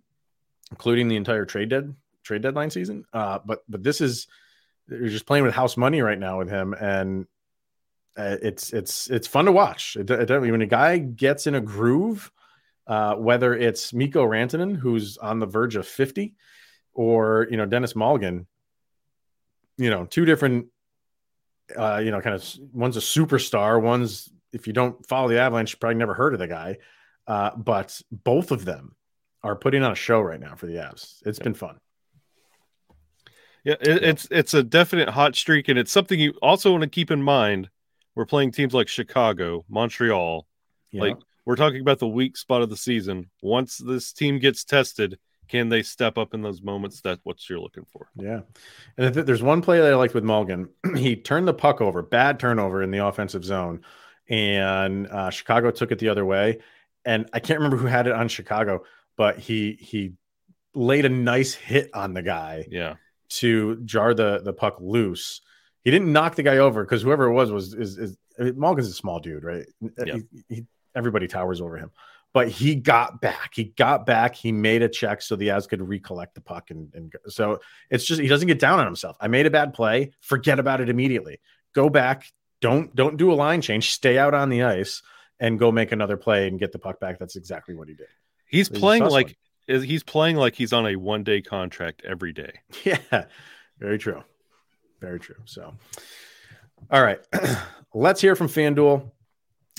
including 0.72 1.08
the 1.08 1.16
entire 1.16 1.46
trade 1.46 1.70
dead 1.70 1.96
trade 2.24 2.42
deadline 2.42 2.70
season. 2.70 3.06
Uh, 3.14 3.40
but 3.46 3.64
but 3.70 3.84
this 3.84 4.02
is 4.02 4.28
you're 4.90 5.10
just 5.10 5.26
playing 5.26 5.44
with 5.44 5.54
house 5.54 5.78
money 5.78 6.02
right 6.02 6.20
now 6.20 6.40
with 6.40 6.50
him, 6.50 6.74
and 6.74 7.28
uh, 8.18 8.38
it's 8.42 8.74
it's 8.74 9.10
it's 9.10 9.28
fun 9.28 9.46
to 9.46 9.52
watch. 9.52 9.96
It, 9.96 10.10
it, 10.10 10.30
when 10.30 10.62
a 10.62 10.66
guy 10.66 10.98
gets 10.98 11.48
in 11.48 11.56
a 11.56 11.62
groove, 11.62 12.32
uh, 12.88 13.16
whether 13.16 13.54
it's 13.56 13.94
Mikko 13.94 14.26
Rantanen 14.26 14.76
who's 14.76 15.18
on 15.18 15.40
the 15.40 15.46
verge 15.46 15.76
of 15.76 15.88
fifty, 15.88 16.36
or 16.94 17.48
you 17.50 17.58
know 17.58 17.66
Denis 17.66 17.94
Malgin, 17.94 18.46
you 19.78 19.90
know 19.90 20.06
two 20.06 20.26
different, 20.26 20.68
uh, 21.78 22.02
you 22.04 22.12
know, 22.12 22.22
kind 22.22 22.36
of 22.36 22.46
one's 22.74 22.98
a 22.98 23.02
superstar, 23.02 23.82
one's 23.82 24.30
if 24.52 24.68
you 24.68 24.74
don't 24.74 25.06
follow 25.08 25.28
the 25.28 25.40
Avalanche, 25.40 25.74
you 25.74 25.78
probably 25.80 25.96
never 25.96 26.14
heard 26.14 26.34
of 26.34 26.40
the 26.40 26.48
guy, 26.48 26.78
uh, 27.28 27.52
but 27.56 28.02
both 28.12 28.52
of 28.52 28.66
them 28.66 28.96
are 29.44 29.56
putting 29.56 29.84
on 29.84 29.92
a 29.92 29.96
show 29.96 30.20
right 30.20 30.40
now 30.40 30.56
for 30.56 30.66
the 30.66 30.74
Avs. 30.74 31.22
It's 31.26 31.40
been 31.40 31.54
fun. 31.54 31.80
Yeah, 33.70 33.76
it, 33.82 34.04
it's 34.04 34.28
it's 34.32 34.54
a 34.56 34.64
definite 34.64 35.10
hot 35.10 35.36
streak, 35.36 35.68
and 35.70 35.78
it's 35.78 35.92
something 35.92 36.20
you 36.20 36.34
also 36.42 36.72
want 36.72 36.84
to 36.84 36.90
keep 36.90 37.12
in 37.12 37.22
mind. 37.22 37.70
We're 38.16 38.26
playing 38.26 38.52
teams 38.52 38.74
like 38.74 38.88
Chicago, 38.88 39.64
Montreal. 39.70 40.48
you 40.92 41.02
Like 41.02 41.18
we're 41.46 41.56
talking 41.56 41.82
about 41.82 42.00
the 42.00 42.08
weak 42.08 42.36
spot 42.36 42.64
of 42.64 42.70
the 42.70 42.78
season. 42.78 43.30
Once 43.42 43.78
this 43.78 44.12
team 44.12 44.40
gets 44.40 44.64
tested, 44.64 45.20
can 45.48 45.70
they 45.70 45.84
step 45.84 46.18
up 46.18 46.34
in 46.34 46.42
those 46.42 46.64
moments? 46.64 47.02
That's 47.02 47.22
what 47.24 47.48
you're 47.48 47.60
looking 47.60 47.86
for. 47.94 48.10
Yeah. 48.16 48.42
And 48.98 49.14
th- 49.14 49.26
there's 49.26 49.44
one 49.44 49.62
play 49.62 49.80
that 49.80 49.92
I 49.92 49.96
liked 49.96 50.16
with 50.16 50.24
Malgin. 50.24 50.70
he 50.98 51.16
turned 51.16 51.48
the 51.48 51.54
puck 51.54 51.80
over, 51.80 52.02
bad 52.02 52.40
turnover 52.40 52.82
in 52.82 52.90
the 52.90 53.06
offensive 53.06 53.46
zone, 53.46 53.82
and 54.28 55.08
uh, 55.08 55.30
Chicago 55.30 55.70
took 55.70 55.92
it 55.92 56.00
the 56.00 56.10
other 56.10 56.26
way. 56.26 56.60
And 57.06 57.30
I 57.34 57.40
can't 57.40 57.60
remember 57.60 57.78
who 57.78 57.88
had 57.88 58.08
it 58.08 58.14
on 58.14 58.30
Chicago, 58.30 58.84
but 59.16 59.38
he 59.38 59.78
he 59.80 60.14
laid 60.74 61.06
a 61.06 61.10
nice 61.10 61.54
hit 61.54 61.92
on 61.94 62.14
the 62.16 62.24
guy. 62.24 62.66
Yeah. 62.70 62.96
To 63.30 63.78
jar 63.86 64.14
the 64.14 64.42
the 64.44 64.54
puck 64.54 64.78
loose. 64.80 65.42
He 65.84 65.92
didn't 65.92 66.12
knock 66.12 66.36
the 66.36 66.44
guy 66.44 66.58
over 66.58 66.84
because 66.84 67.04
whoever 67.04 67.26
it 67.26 67.34
was 67.34 67.52
was 67.52 67.74
is, 67.74 67.98
is 67.98 68.18
I 68.40 68.44
mean, 68.44 68.56
Malgin's 68.56 68.88
a 68.88 68.94
small 68.94 69.20
dude, 69.20 69.44
right? 69.44 69.66
Uh, 69.84 70.04
yeah. 70.06 70.16
He, 70.16 70.56
he, 70.56 70.66
everybody 70.96 71.28
towers 71.28 71.62
over 71.62 71.78
him 71.78 71.92
but 72.34 72.48
he 72.48 72.76
got 72.76 73.22
back. 73.22 73.52
He 73.54 73.66
got 73.66 74.06
back. 74.06 74.36
He 74.36 74.52
made 74.52 74.82
a 74.82 74.90
check 74.90 75.22
so 75.22 75.36
the 75.36 75.48
Avs 75.50 75.68
could 75.68 75.82
recollect 75.82 76.36
the 76.36 76.42
puck, 76.42 76.70
and, 76.70 76.94
and 76.94 77.14
so 77.28 77.60
it's 77.90 78.06
just 78.06 78.22
he 78.22 78.28
doesn't 78.28 78.48
get 78.48 78.60
down 78.60 78.80
on 78.80 78.86
himself. 78.86 79.18
I 79.20 79.28
made 79.28 79.46
a 79.46 79.52
bad 79.52 79.74
play. 79.74 80.12
Forget 80.22 80.60
about 80.60 80.82
it 80.82 80.90
immediately. 80.90 81.40
Go 81.74 81.90
back. 81.90 82.32
Don't 82.62 82.94
don't 82.96 83.18
do 83.18 83.32
a 83.32 83.36
line 83.36 83.62
change. 83.62 83.92
Stay 83.92 84.18
out 84.18 84.34
on 84.34 84.50
the 84.50 84.64
ice 84.64 85.02
and 85.40 85.58
go 85.58 85.72
make 85.72 85.92
another 85.92 86.18
play 86.18 86.48
and 86.48 86.60
get 86.60 86.72
the 86.72 86.80
puck 86.80 87.00
back. 87.00 87.18
That's 87.18 87.36
exactly 87.36 87.74
what 87.74 87.88
he 87.88 87.96
did. 87.96 88.08
He's 88.48 88.68
He's 88.68 88.80
playing 88.80 89.04
hustling. 89.04 89.36
Like 89.70 89.84
he's 89.84 90.04
playing 90.04 90.36
like 90.36 90.56
he's 90.56 90.74
on 90.74 90.88
a 90.88 90.96
one 90.96 91.24
day 91.24 91.42
contract 91.42 92.02
every 92.06 92.34
day. 92.34 92.54
Yeah, 92.84 93.26
very 93.78 93.98
true. 93.98 94.24
Very 95.00 95.20
true. 95.20 95.36
So, 95.46 95.74
all 96.92 97.04
right, 97.04 97.20
let's 97.94 98.20
hear 98.20 98.36
from 98.36 98.48
FanDuel, 98.48 99.10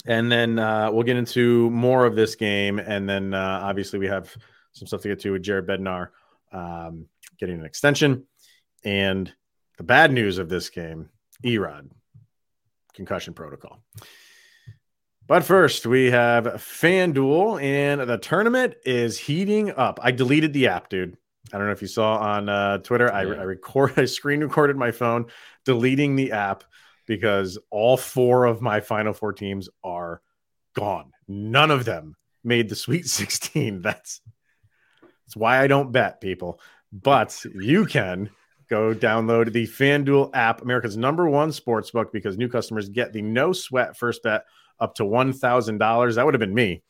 and 0.06 0.32
then 0.32 0.58
uh, 0.58 0.90
we'll 0.90 1.02
get 1.02 1.16
into 1.16 1.68
more 1.70 2.06
of 2.06 2.14
this 2.16 2.34
game. 2.34 2.78
And 2.78 3.08
then 3.08 3.34
uh, 3.34 3.60
obviously 3.62 3.98
we 3.98 4.06
have 4.06 4.34
some 4.72 4.86
stuff 4.86 5.02
to 5.02 5.08
get 5.08 5.20
to 5.20 5.32
with 5.32 5.42
Jared 5.42 5.66
Bednar 5.66 6.08
um, 6.52 7.06
getting 7.38 7.58
an 7.58 7.66
extension, 7.66 8.24
and 8.84 9.30
the 9.76 9.84
bad 9.84 10.12
news 10.12 10.38
of 10.38 10.48
this 10.48 10.70
game: 10.70 11.10
E-Rod 11.44 11.90
concussion 12.94 13.34
protocol. 13.34 13.82
But 15.30 15.44
first, 15.44 15.86
we 15.86 16.10
have 16.10 16.44
FanDuel, 16.44 17.62
and 17.62 18.00
the 18.00 18.18
tournament 18.18 18.74
is 18.84 19.16
heating 19.16 19.70
up. 19.70 20.00
I 20.02 20.10
deleted 20.10 20.52
the 20.52 20.66
app, 20.66 20.88
dude. 20.88 21.16
I 21.52 21.56
don't 21.56 21.68
know 21.68 21.72
if 21.72 21.82
you 21.82 21.86
saw 21.86 22.16
on 22.16 22.48
uh, 22.48 22.78
Twitter. 22.78 23.12
I, 23.12 23.20
I 23.20 23.42
record, 23.42 23.92
I 23.96 24.06
screen 24.06 24.40
recorded 24.40 24.74
my 24.74 24.90
phone, 24.90 25.26
deleting 25.64 26.16
the 26.16 26.32
app 26.32 26.64
because 27.06 27.58
all 27.70 27.96
four 27.96 28.46
of 28.46 28.60
my 28.60 28.80
Final 28.80 29.12
Four 29.12 29.32
teams 29.32 29.68
are 29.84 30.20
gone. 30.74 31.12
None 31.28 31.70
of 31.70 31.84
them 31.84 32.16
made 32.42 32.68
the 32.68 32.74
Sweet 32.74 33.06
16. 33.06 33.82
That's 33.82 34.20
that's 35.00 35.36
why 35.36 35.62
I 35.62 35.68
don't 35.68 35.92
bet, 35.92 36.20
people. 36.20 36.60
But 36.92 37.40
you 37.54 37.86
can 37.86 38.30
go 38.68 38.96
download 38.96 39.52
the 39.52 39.68
FanDuel 39.68 40.30
app, 40.34 40.60
America's 40.60 40.96
number 40.96 41.30
one 41.30 41.52
sports 41.52 41.92
book, 41.92 42.12
because 42.12 42.36
new 42.36 42.48
customers 42.48 42.88
get 42.88 43.12
the 43.12 43.22
no 43.22 43.52
sweat 43.52 43.96
first 43.96 44.24
bet 44.24 44.42
up 44.80 44.94
to 44.96 45.02
$1,000. 45.04 46.14
That 46.14 46.24
would 46.24 46.34
have 46.34 46.40
been 46.40 46.54
me. 46.54 46.82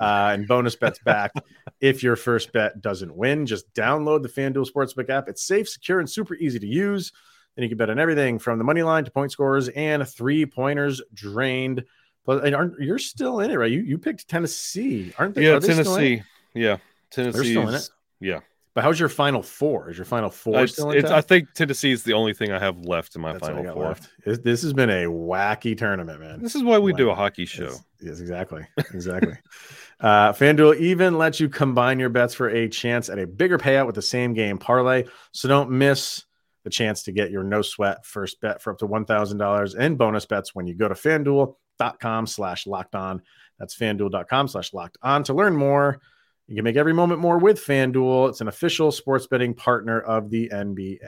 Uh, 0.00 0.30
and 0.32 0.46
bonus 0.46 0.76
bets 0.76 1.00
back 1.00 1.32
if 1.80 2.04
your 2.04 2.14
first 2.14 2.52
bet 2.52 2.80
doesn't 2.80 3.16
win. 3.16 3.46
Just 3.46 3.72
download 3.74 4.22
the 4.22 4.28
FanDuel 4.28 4.70
Sportsbook 4.70 5.10
app. 5.10 5.28
It's 5.28 5.42
safe, 5.42 5.68
secure, 5.68 5.98
and 5.98 6.08
super 6.08 6.36
easy 6.36 6.60
to 6.60 6.66
use. 6.66 7.12
And 7.56 7.64
you 7.64 7.68
can 7.68 7.78
bet 7.78 7.90
on 7.90 7.98
everything 7.98 8.38
from 8.38 8.58
the 8.58 8.64
money 8.64 8.84
line 8.84 9.04
to 9.04 9.10
point 9.10 9.32
scores 9.32 9.68
and 9.70 10.06
three 10.08 10.46
pointers 10.46 11.02
drained. 11.12 11.84
But 12.24 12.44
and 12.44 12.54
aren't, 12.54 12.78
you're 12.78 13.00
still 13.00 13.40
in 13.40 13.50
it, 13.50 13.56
right? 13.56 13.72
You 13.72 13.80
you 13.80 13.98
picked 13.98 14.28
Tennessee, 14.28 15.12
aren't 15.18 15.34
they? 15.34 15.44
Yeah, 15.44 15.54
Are 15.54 15.60
they 15.60 15.72
still 15.72 15.76
in 15.76 15.80
it? 15.80 15.84
Tennessee. 15.84 16.22
Yeah, 16.54 16.76
Tennessee. 17.10 17.50
still 17.50 17.68
in 17.68 17.74
it? 17.74 17.88
Yeah, 18.20 18.40
But 18.74 18.84
how's 18.84 19.00
your 19.00 19.08
final 19.08 19.42
four? 19.42 19.90
Is 19.90 19.98
your 19.98 20.04
final 20.04 20.30
four 20.30 20.62
it's, 20.62 20.74
still 20.74 20.90
in 20.90 20.98
it's, 20.98 21.10
I 21.10 21.20
think 21.20 21.52
Tennessee 21.52 21.90
is 21.90 22.04
the 22.04 22.12
only 22.12 22.32
thing 22.32 22.52
I 22.52 22.58
have 22.58 22.78
left 22.78 23.16
in 23.16 23.22
my 23.22 23.32
That's 23.32 23.46
final 23.46 23.72
four. 23.72 23.88
left. 23.88 24.10
This, 24.24 24.38
this 24.38 24.62
has 24.62 24.72
been 24.72 24.90
a 24.90 25.04
wacky 25.04 25.76
tournament, 25.76 26.20
man. 26.20 26.40
This 26.40 26.54
is 26.54 26.62
why 26.62 26.78
we 26.78 26.92
do 26.92 27.10
a 27.10 27.14
hockey 27.14 27.46
show. 27.46 27.72
Yes, 28.00 28.20
exactly. 28.20 28.66
Exactly. 28.92 29.34
uh, 30.00 30.32
FanDuel 30.32 30.76
even 30.76 31.18
lets 31.18 31.40
you 31.40 31.48
combine 31.48 31.98
your 31.98 32.10
bets 32.10 32.34
for 32.34 32.48
a 32.48 32.68
chance 32.68 33.08
at 33.08 33.18
a 33.18 33.26
bigger 33.26 33.58
payout 33.58 33.86
with 33.86 33.94
the 33.94 34.02
same 34.02 34.34
game 34.34 34.58
parlay. 34.58 35.04
So 35.32 35.48
don't 35.48 35.70
miss 35.70 36.24
the 36.64 36.70
chance 36.70 37.02
to 37.04 37.12
get 37.12 37.30
your 37.30 37.42
no 37.42 37.62
sweat 37.62 38.04
first 38.04 38.40
bet 38.40 38.60
for 38.62 38.72
up 38.72 38.78
to 38.78 38.86
$1,000 38.86 39.76
in 39.76 39.96
bonus 39.96 40.26
bets 40.26 40.54
when 40.54 40.66
you 40.66 40.74
go 40.74 40.86
to 40.88 40.94
fanduel.com 40.94 42.26
slash 42.26 42.66
locked 42.66 42.94
on. 42.94 43.22
That's 43.58 43.76
fanduel.com 43.76 44.48
slash 44.48 44.72
locked 44.72 44.98
on 45.02 45.24
to 45.24 45.34
learn 45.34 45.56
more. 45.56 46.00
You 46.48 46.56
can 46.56 46.64
make 46.64 46.76
every 46.76 46.94
moment 46.94 47.20
more 47.20 47.36
with 47.36 47.64
FanDuel. 47.64 48.30
It's 48.30 48.40
an 48.40 48.48
official 48.48 48.90
sports 48.90 49.26
betting 49.26 49.52
partner 49.52 50.00
of 50.00 50.30
the 50.30 50.48
NBA. 50.48 50.98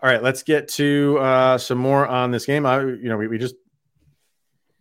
All 0.00 0.08
right, 0.08 0.22
let's 0.22 0.42
get 0.42 0.68
to 0.68 1.18
uh, 1.18 1.58
some 1.58 1.76
more 1.76 2.06
on 2.06 2.30
this 2.30 2.46
game. 2.46 2.64
I, 2.64 2.80
you 2.80 3.08
know, 3.08 3.18
we, 3.18 3.28
we 3.28 3.36
just 3.36 3.56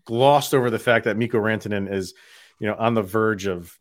glossed 0.05 0.53
over 0.53 0.69
the 0.69 0.79
fact 0.79 1.05
that 1.05 1.17
Mikko 1.17 1.39
Rantanen 1.39 1.91
is, 1.91 2.13
you 2.59 2.67
know, 2.67 2.75
on 2.75 2.93
the 2.93 3.01
verge 3.01 3.47
of 3.47 3.77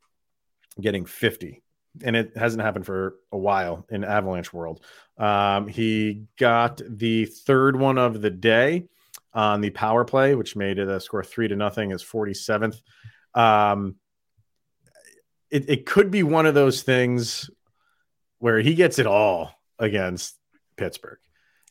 getting 0.81 1.07
50, 1.07 1.63
and 2.03 2.17
it 2.17 2.37
hasn't 2.37 2.63
happened 2.63 2.87
for 2.87 3.15
a 3.31 3.39
while 3.39 3.87
in 3.89 4.03
Avalanche 4.03 4.53
world. 4.53 4.83
Um, 5.17 5.69
he 5.69 6.25
got 6.39 6.81
the 6.89 7.27
third 7.27 7.77
one 7.77 7.99
of 7.99 8.21
the 8.21 8.31
day 8.31 8.89
on 9.33 9.61
the 9.61 9.71
power 9.71 10.05
play, 10.05 10.35
which 10.35 10.57
made 10.57 10.79
it 10.79 10.89
a 10.89 10.99
score 10.99 11.23
three 11.23 11.47
to 11.47 11.55
nothing. 11.55 11.93
Is 11.93 12.03
47th. 12.03 12.81
Um, 13.35 13.97
it, 15.51 15.69
it 15.69 15.87
could 15.87 16.11
be 16.11 16.23
one 16.23 16.47
of 16.47 16.55
those 16.55 16.83
things 16.83 17.51
where 18.39 18.61
he 18.61 18.75
gets 18.75 18.99
it 18.99 19.07
all 19.07 19.51
against 19.79 20.37
Pittsburgh. 20.77 21.19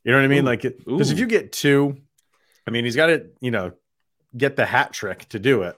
You 0.03 0.11
know 0.11 0.19
what 0.19 0.25
I 0.25 0.27
mean? 0.27 0.43
Ooh. 0.43 0.47
Like, 0.47 0.61
because 0.61 1.11
if 1.11 1.19
you 1.19 1.25
get 1.25 1.51
two, 1.51 1.97
I 2.67 2.71
mean, 2.71 2.85
he's 2.85 2.95
got 2.95 3.07
to, 3.07 3.27
you 3.41 3.51
know, 3.51 3.73
get 4.35 4.55
the 4.55 4.65
hat 4.65 4.93
trick 4.93 5.27
to 5.29 5.39
do 5.39 5.63
it. 5.63 5.75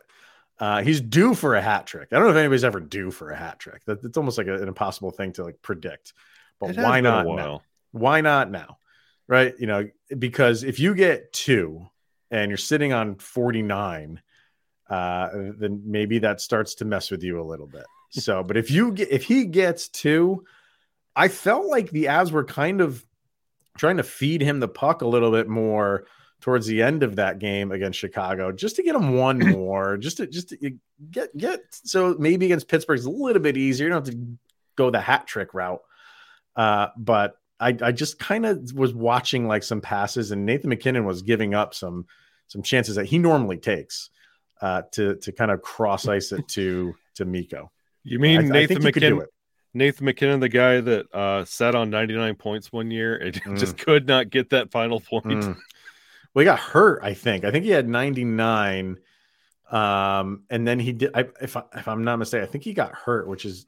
Uh, 0.60 0.82
he's 0.82 1.00
due 1.00 1.34
for 1.36 1.56
a 1.56 1.62
hat 1.62 1.86
trick. 1.86 2.10
I 2.12 2.16
don't 2.16 2.26
know 2.26 2.32
if 2.32 2.38
anybody's 2.38 2.64
ever 2.64 2.80
due 2.80 3.12
for 3.12 3.30
a 3.30 3.38
hat 3.38 3.60
trick. 3.60 3.86
That, 3.86 4.04
it's 4.04 4.18
almost 4.18 4.38
like 4.38 4.48
a- 4.48 4.62
an 4.62 4.68
impossible 4.68 5.12
thing 5.12 5.34
to 5.34 5.44
like 5.44 5.62
predict. 5.62 6.14
But 6.60 6.72
It 6.72 6.78
why 6.78 7.00
not 7.02 7.28
now? 7.28 7.62
Why 7.92 8.22
not 8.22 8.50
now? 8.50 8.78
Right? 9.28 9.54
You 9.60 9.68
know, 9.68 9.90
because 10.18 10.64
if 10.64 10.80
you 10.80 10.96
get 10.96 11.32
two 11.32 11.88
and 12.32 12.50
you're 12.50 12.58
sitting 12.58 12.92
on 12.94 13.16
49, 13.16 14.22
uh, 14.90 15.30
then 15.58 15.82
maybe 15.86 16.20
that 16.20 16.42
starts 16.42 16.76
to 16.76 16.86
mess 16.86 17.12
with 17.12 17.24
you 17.24 17.42
a 17.42 17.44
little 17.44 17.68
bit. 17.68 17.86
So, 18.12 18.44
but 18.44 18.58
if 18.58 18.72
you 18.72 18.92
get 18.94 19.12
if 19.12 19.24
he 19.24 19.46
gets 19.46 19.90
two, 19.90 20.46
I 21.16 21.28
felt 21.28 21.66
like 21.68 21.90
the 21.92 22.06
Avs 22.06 22.32
were 22.32 22.46
kind 22.46 22.82
of 22.82 23.06
trying 23.78 23.98
to 23.98 24.04
feed 24.04 24.42
him 24.42 24.60
the 24.60 24.68
puck 24.68 25.02
a 25.02 25.08
little 25.08 25.32
bit 25.32 25.48
more 25.48 26.06
towards 26.40 26.68
the 26.68 26.82
end 26.84 27.04
of 27.04 27.18
that 27.18 27.40
game 27.40 27.72
against 27.72 28.00
Chicago, 28.00 28.52
just 28.52 28.76
to 28.78 28.84
get 28.84 28.96
him 28.96 29.16
one 29.16 29.40
more, 29.52 29.98
just 29.98 30.18
to 30.18 30.28
just 30.28 30.50
to 30.50 30.78
get 31.12 31.36
get 31.36 31.62
so 31.70 32.16
maybe 32.18 32.46
against 32.46 32.68
Pittsburgh's 32.68 33.06
a 33.06 33.12
little 33.12 33.42
bit 33.42 33.58
easier. 33.58 33.88
You 33.88 33.94
don't 33.94 34.06
have 34.06 34.16
to 34.16 34.38
go 34.76 34.90
the 34.90 35.02
hat 35.02 35.28
trick 35.28 35.54
route. 35.54 35.82
Uh, 36.56 36.88
but 36.98 37.36
I, 37.60 37.78
I 37.82 37.92
just 37.92 38.20
kind 38.20 38.46
of 38.46 38.74
was 38.74 38.94
watching 38.94 39.48
like 39.48 39.64
some 39.64 39.82
passes, 39.82 40.32
and 40.32 40.46
Nathan 40.46 40.70
MacKinnon 40.70 41.06
was 41.06 41.22
giving 41.22 41.54
up 41.54 41.74
some 41.74 42.06
some 42.48 42.62
chances 42.62 42.96
that 42.96 43.06
he 43.06 43.20
normally 43.20 43.58
takes 43.58 44.10
uh, 44.62 44.82
to 44.94 45.16
to 45.18 45.32
kind 45.32 45.52
of 45.52 45.62
cross 45.62 46.08
ice 46.08 46.32
it 46.32 46.48
to 46.50 46.96
to 47.16 47.26
Mikko. 47.26 47.72
You 48.04 48.20
mean 48.20 48.38
I- 48.40 48.44
I 48.44 48.48
Nathan 48.48 48.68
think 48.82 48.86
you 48.86 48.92
could 48.94 49.00
do 49.02 49.10
MacKinnon? 49.16 49.28
Nathan 49.74 50.06
MacKinnon, 50.06 50.40
the 50.40 50.48
guy 50.50 50.80
that 50.80 51.14
uh, 51.14 51.44
sat 51.44 51.76
on 51.76 51.90
99 51.90 52.36
points 52.36 52.72
one 52.72 52.90
year 52.90 53.18
and 53.18 53.34
Mm. 53.44 53.60
just 53.60 53.78
could 53.78 54.08
not 54.08 54.30
get 54.30 54.52
that 54.52 54.72
final 54.72 55.02
point. 55.02 55.26
Mm. 55.26 55.58
Well, 56.34 56.42
he 56.42 56.46
got 56.46 56.58
hurt. 56.60 57.02
I 57.04 57.14
think. 57.14 57.44
I 57.44 57.52
think 57.52 57.66
he 57.66 57.72
had 57.72 57.88
99, 57.90 58.98
um, 59.72 60.44
and 60.50 60.66
then 60.68 60.80
he 60.80 60.94
did. 60.94 61.12
I, 61.14 61.26
if 61.42 61.58
I, 61.58 61.64
if 61.76 61.88
I'm 61.88 62.04
not 62.06 62.18
mistaken, 62.18 62.48
I 62.48 62.52
think 62.52 62.64
he 62.64 62.74
got 62.74 62.94
hurt, 62.96 63.28
which 63.28 63.44
is 63.46 63.66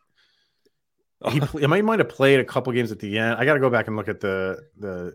he. 1.29 1.41
He 1.59 1.67
might 1.67 1.83
might 1.83 1.99
have 1.99 2.09
played 2.09 2.39
a 2.39 2.45
couple 2.45 2.71
games 2.73 2.91
at 2.93 2.99
the 2.99 3.17
end. 3.17 3.35
I 3.37 3.43
got 3.45 3.55
to 3.55 3.59
go 3.59 3.69
back 3.69 3.87
and 3.87 3.97
look 3.97 4.07
at 4.07 4.21
the 4.21 4.61
the 4.77 5.13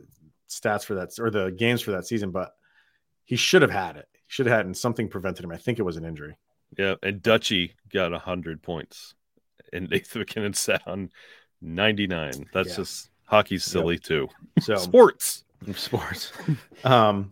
stats 0.50 0.85
for 0.85 0.97
that 0.97 1.11
or 1.19 1.31
the 1.31 1.50
games 1.50 1.81
for 1.81 1.93
that 1.93 2.07
season, 2.07 2.31
but 2.31 2.52
he 3.25 3.37
should 3.37 3.62
have 3.62 3.71
had 3.71 3.97
it. 3.97 4.07
Should 4.34 4.46
have 4.46 4.56
had, 4.56 4.66
and 4.66 4.76
something 4.76 5.06
prevented 5.08 5.44
him. 5.44 5.52
I 5.52 5.56
think 5.56 5.78
it 5.78 5.82
was 5.82 5.96
an 5.96 6.04
injury. 6.04 6.36
Yeah, 6.76 6.96
and 7.04 7.22
Dutchy 7.22 7.74
got 7.92 8.10
100 8.10 8.64
points, 8.64 9.14
and 9.72 9.88
Nathan 9.88 10.18
MacKinnon 10.22 10.54
sat 10.54 10.82
on 10.88 11.10
99. 11.62 12.48
That's 12.52 12.70
Yeah. 12.70 12.74
just 12.74 13.10
hockey's 13.26 13.62
silly 13.62 13.96
too. 13.96 14.28
So 14.60 14.74
Sports. 14.74 15.44
sports. 15.76 16.32
um, 16.84 17.30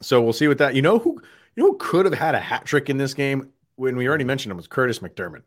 so 0.00 0.22
we'll 0.22 0.32
see 0.32 0.46
with 0.46 0.58
that. 0.58 0.76
You 0.76 0.82
know 0.82 1.00
who 1.00 1.20
you 1.56 1.64
know 1.64 1.70
who 1.72 1.78
could 1.78 2.04
have 2.04 2.14
had 2.14 2.36
a 2.36 2.40
hat 2.40 2.64
trick 2.64 2.88
in 2.88 2.96
this 2.96 3.12
game 3.12 3.48
when 3.74 3.96
we 3.96 4.06
already 4.06 4.22
mentioned 4.22 4.52
him 4.52 4.56
was 4.56 4.68
Kurtis 4.68 5.00
MacDermid. 5.00 5.42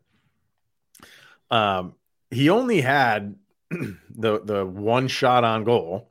Um, 1.50 1.94
he 2.30 2.50
only 2.50 2.82
had 2.82 3.36
the 3.70 4.40
the 4.44 4.66
one 4.66 5.08
shot 5.08 5.44
on 5.44 5.64
goal, 5.64 6.10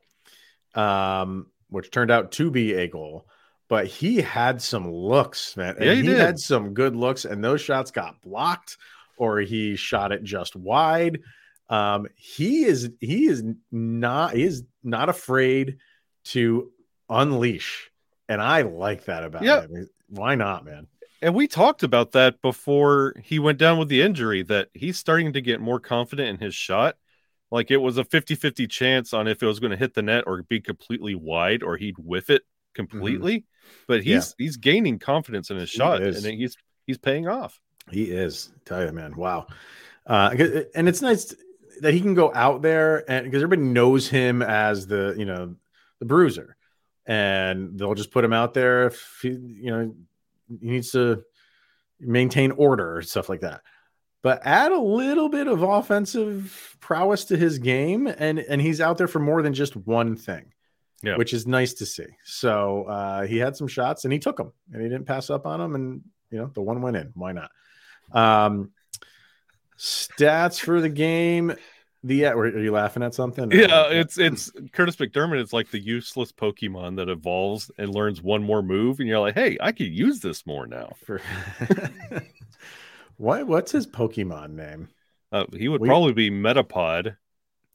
um, 0.74 1.46
which 1.70 1.92
turned 1.92 2.10
out 2.10 2.32
to 2.32 2.50
be 2.50 2.74
a 2.74 2.88
goal. 2.88 3.28
But 3.70 3.88
he 3.88 4.18
had 4.18 4.62
some 4.62 4.92
looks, 4.92 5.56
man. 5.58 5.76
And 5.78 5.86
Yeah, 5.86 5.94
he 5.94 6.02
did. 6.04 6.18
had 6.18 6.40
some 6.40 6.74
good 6.74 6.96
looks, 6.96 7.26
and 7.26 7.44
those 7.44 7.62
shots 7.62 7.92
got 7.92 8.22
blocked 8.22 8.78
or 9.18 9.40
he 9.40 9.76
shot 9.76 10.12
it 10.12 10.24
just 10.24 10.56
wide. 10.56 11.20
Um, 11.70 12.08
he 12.16 12.66
is 12.66 12.90
he 13.00 13.26
is 13.26 13.44
not 13.72 14.36
he 14.36 14.44
is 14.44 14.64
not 14.84 15.10
afraid 15.10 15.78
to 16.26 16.72
unleash, 17.10 17.90
and 18.28 18.42
I 18.42 18.64
like 18.64 19.06
that 19.06 19.24
about 19.24 19.44
Yeah. 19.44 19.62
him. 19.62 19.88
Why 20.10 20.36
not, 20.36 20.66
man? 20.66 20.88
And 21.22 21.34
we 21.34 21.48
talked 21.48 21.84
about 21.84 22.12
that 22.12 22.42
before 22.42 23.16
he 23.24 23.40
went 23.40 23.58
down 23.58 23.78
with 23.80 23.88
the 23.88 24.02
injury 24.02 24.44
that 24.44 24.70
he's 24.74 25.00
starting 25.00 25.32
to 25.34 25.42
get 25.42 25.62
more 25.62 25.80
confident 25.80 26.28
in 26.30 26.38
his 26.46 26.54
shot. 26.54 26.98
Like 27.50 27.72
it 27.72 27.78
was 27.78 27.98
a 27.98 28.04
50 28.04 28.36
50 28.36 28.68
chance 28.68 29.14
on 29.14 29.28
if 29.28 29.42
it 29.42 29.46
was 29.46 29.60
going 29.60 29.72
to 29.72 29.78
hit 29.78 29.94
the 29.94 30.02
net 30.02 30.26
or 30.28 30.44
be 30.44 30.60
completely 30.60 31.16
wide 31.16 31.64
or 31.64 31.78
he'd 31.78 31.98
whiff 31.98 32.30
it 32.30 32.42
completely. 32.74 33.46
But 33.88 34.04
he's 34.04 34.36
he's 34.38 34.58
gaining 34.58 35.00
confidence 35.00 35.50
in 35.50 35.58
his 35.58 35.72
He 35.72 35.78
shot 35.78 36.02
is. 36.02 36.24
and 36.24 36.34
he's 36.40 36.58
he's 36.86 36.98
paying 36.98 37.28
off. 37.28 37.60
He 37.92 38.04
is. 38.06 38.52
Tell 38.66 38.86
you, 38.86 38.92
man. 38.92 39.16
Wow. 39.16 39.48
Uh, 40.06 40.36
and 40.76 40.88
it's 40.90 41.02
nice 41.02 41.34
that 41.82 41.94
he 41.94 42.02
can 42.02 42.14
go 42.14 42.32
out 42.34 42.62
there 42.62 43.10
and 43.10 43.26
because 43.26 43.42
everybody 43.42 43.68
knows 43.68 44.08
him 44.08 44.42
as 44.42 44.88
the 44.88 45.16
you 45.18 45.26
know 45.26 45.56
the 46.00 46.06
bruiser, 46.06 46.58
and 47.06 47.78
they'll 47.80 47.96
just 47.96 48.12
put 48.12 48.24
him 48.26 48.34
out 48.34 48.54
there 48.54 48.88
if 48.88 49.20
he, 49.22 49.30
you 49.30 49.72
know 49.72 49.96
he 50.62 50.72
needs 50.72 50.92
to 50.92 51.24
maintain 52.00 52.52
order 52.52 52.98
or 52.98 53.02
stuff 53.02 53.30
like 53.30 53.42
that. 53.42 53.62
But 54.22 54.42
add 54.46 54.72
a 54.72 54.80
little 54.80 55.28
bit 55.30 55.48
of 55.48 55.64
offensive 55.64 56.78
prowess 56.80 57.26
to 57.26 57.38
his 57.38 57.60
game, 57.60 58.08
and 58.08 58.40
and 58.40 58.62
he's 58.62 58.82
out 58.82 58.98
there 58.98 59.08
for 59.08 59.20
more 59.20 59.42
than 59.42 59.54
just 59.54 59.76
one 59.76 60.16
thing. 60.16 60.54
Yeah. 61.04 61.18
which 61.18 61.34
is 61.34 61.46
nice 61.46 61.74
to 61.76 61.86
see. 61.86 62.06
So 62.24 62.86
uh, 62.86 63.26
he 63.28 63.38
had 63.38 63.56
some 63.58 63.68
shots 63.68 64.06
and 64.06 64.14
he 64.14 64.20
took 64.20 64.38
them, 64.38 64.54
and 64.72 64.82
he 64.82 64.88
didn't 64.88 65.06
pass 65.06 65.30
up 65.30 65.46
on 65.46 65.60
them, 65.60 65.76
and 65.76 66.02
you 66.32 66.38
know 66.40 66.50
the 66.54 66.62
one 66.62 66.82
went 66.82 66.96
in. 66.98 67.12
Why 67.14 67.34
not? 67.34 67.52
Um, 68.14 68.72
stats 69.78 70.60
for 70.60 70.82
the 70.82 70.90
game. 70.90 71.54
The 72.06 72.24
where 72.24 72.48
are 72.48 72.60
you 72.60 72.72
laughing 72.74 73.02
at 73.02 73.14
something? 73.14 73.50
Yeah, 73.52 73.88
it's 73.90 74.18
it's 74.18 74.52
Kurtis 74.52 74.98
MacDermid 74.98 75.42
is 75.42 75.54
like 75.54 75.72
the 75.72 75.80
useless 75.80 76.34
Pokemon 76.34 76.98
that 76.98 77.08
evolves 77.08 77.72
and 77.78 77.94
learns 77.96 78.22
one 78.22 78.44
more 78.44 78.62
move, 78.62 79.00
and 79.00 79.08
you're 79.08 79.20
like, 79.20 79.36
hey, 79.36 79.58
I 79.62 79.72
could 79.72 79.88
use 79.88 80.20
this 80.20 80.46
more 80.46 80.68
now. 80.68 80.94
for 81.06 81.22
what? 83.18 83.48
What's 83.48 83.72
his 83.72 83.88
Pokemon 83.88 84.52
name? 84.52 84.90
Uh, 85.32 85.46
he 85.56 85.68
would 85.70 85.82
We- 85.82 85.88
probably 85.88 86.14
be 86.14 86.30
Metapod, 86.30 87.16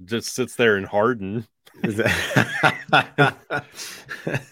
just 0.05 0.35
sits 0.35 0.57
there 0.57 0.77
and 0.77 0.87
harden. 0.87 1.47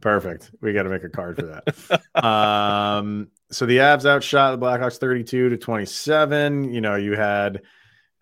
Perfect? 0.00 0.50
We 0.60 0.72
got 0.72 0.82
to 0.82 0.90
make 0.90 1.04
a 1.04 1.08
card 1.08 1.36
for 1.36 1.62
that. 1.64 2.24
um, 2.24 3.30
so 3.50 3.66
the 3.66 3.78
Avs 3.78 4.04
outshot 4.04 4.58
the 4.58 4.66
Blackhawks 4.66 4.98
32 4.98 5.50
to 5.50 5.56
27. 5.56 6.72
You 6.72 6.80
know, 6.80 6.96
you 6.96 7.14
had 7.14 7.62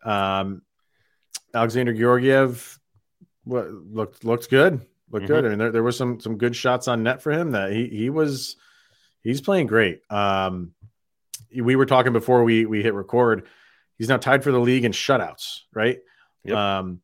um, 0.05 0.63
Alexander 1.55 1.93
Georgiev. 1.93 2.79
What 3.45 3.73
looked 3.73 4.25
looked 4.25 4.51
good. 4.51 4.87
Looked 5.11 5.27
good. 5.27 5.45
I 5.45 5.49
mean, 5.49 5.59
there, 5.59 5.73
there 5.73 5.83
were 5.83 5.93
some 5.93 6.21
some 6.21 6.39
good 6.39 6.55
shots 6.55 6.89
on 6.89 7.03
net 7.03 7.21
for 7.21 7.33
him. 7.33 7.53
That 7.53 7.73
he 7.73 7.89
he 7.89 8.11
was 8.11 8.57
he's 9.23 9.41
playing 9.41 9.67
great. 9.67 10.01
Um, 10.11 10.73
we 11.55 11.77
were 11.77 11.87
talking 11.87 12.13
before 12.13 12.45
we 12.45 12.67
we 12.67 12.83
hit 12.83 12.95
record. 12.95 13.47
He's 13.99 14.09
now 14.09 14.17
tied 14.17 14.43
for 14.43 14.53
the 14.53 14.61
league 14.61 14.85
in 14.85 14.93
shutouts, 14.93 15.61
right? 15.75 15.99
Yep. 16.45 16.57
Um, 16.57 17.01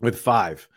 with 0.00 0.18
five. 0.18 0.68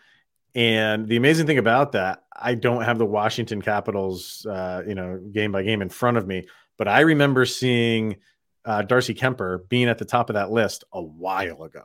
And 0.55 1.07
the 1.07 1.17
amazing 1.17 1.45
thing 1.45 1.57
about 1.59 1.91
that, 1.91 2.23
I 2.35 2.55
don't 2.55 2.83
have 2.83 2.97
the 2.97 3.05
Washington 3.05 3.61
Capitals, 3.61 4.45
uh, 4.49 4.83
you 4.87 4.95
know, 4.95 5.19
game 5.31 5.51
by 5.51 5.63
game 5.63 5.81
in 5.81 5.89
front 5.89 6.17
of 6.17 6.25
me, 6.27 6.47
but 6.77 6.87
I 6.87 7.01
remember 7.01 7.45
seeing 7.45 8.17
uh, 8.65 8.81
Darcy 8.81 9.13
Kuemper 9.13 9.67
being 9.69 9.87
at 9.87 9.97
the 9.97 10.05
top 10.05 10.29
of 10.29 10.33
that 10.33 10.51
list 10.51 10.83
a 10.91 11.01
while 11.01 11.63
ago 11.63 11.83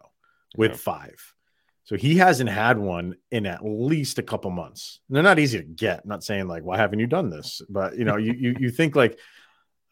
with 0.56 0.72
Yeah. 0.72 0.76
five. 0.78 1.34
So 1.84 1.96
he 1.96 2.16
hasn't 2.16 2.48
had 2.48 2.78
one 2.78 3.16
in 3.30 3.44
at 3.44 3.60
least 3.64 4.18
a 4.18 4.22
couple 4.22 4.50
months. 4.50 5.00
And 5.08 5.16
they're 5.16 5.22
not 5.22 5.38
easy 5.38 5.58
to 5.58 5.64
get. 5.64 6.00
I'm 6.04 6.08
not 6.08 6.24
saying 6.24 6.46
like, 6.48 6.62
why 6.62 6.76
haven't 6.76 7.00
you 7.00 7.06
done 7.06 7.28
this? 7.28 7.60
But 7.68 7.98
you 7.98 8.04
know, 8.04 8.16
you 8.16 8.32
you 8.32 8.56
you 8.58 8.70
think 8.70 8.94
like, 8.96 9.18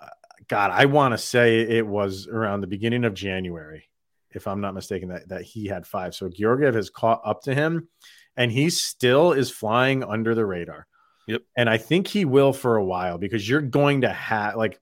uh, 0.00 0.06
God, 0.48 0.70
I 0.70 0.86
want 0.86 1.12
to 1.12 1.18
say 1.18 1.60
it 1.60 1.86
was 1.86 2.28
around 2.28 2.60
the 2.60 2.66
beginning 2.68 3.04
of 3.04 3.12
January, 3.14 3.89
if 4.32 4.46
I'm 4.46 4.60
not 4.60 4.74
mistaken, 4.74 5.08
that 5.08 5.28
that 5.28 5.42
he 5.42 5.66
had 5.66 5.86
five. 5.86 6.14
So 6.14 6.28
Georgiev 6.28 6.74
has 6.74 6.90
caught 6.90 7.20
up 7.24 7.42
to 7.42 7.54
him, 7.54 7.88
and 8.36 8.50
he 8.50 8.70
still 8.70 9.32
is 9.32 9.50
flying 9.50 10.04
under 10.04 10.34
the 10.34 10.46
radar. 10.46 10.86
Yep. 11.26 11.42
And 11.56 11.70
I 11.70 11.78
think 11.78 12.08
he 12.08 12.24
will 12.24 12.52
for 12.52 12.76
a 12.76 12.84
while 12.84 13.18
because 13.18 13.48
you're 13.48 13.60
going 13.60 14.00
to 14.02 14.12
have 14.12 14.56
like 14.56 14.80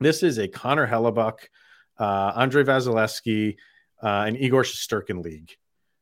this 0.00 0.22
is 0.22 0.38
a 0.38 0.48
Connor 0.48 0.86
Hellebuyck, 0.86 1.38
uh, 1.98 2.32
Andre 2.34 2.64
Vasilevskiy, 2.64 3.56
uh, 4.02 4.24
and 4.26 4.36
Igor 4.36 4.62
Shesterkin 4.62 5.22
league, 5.22 5.50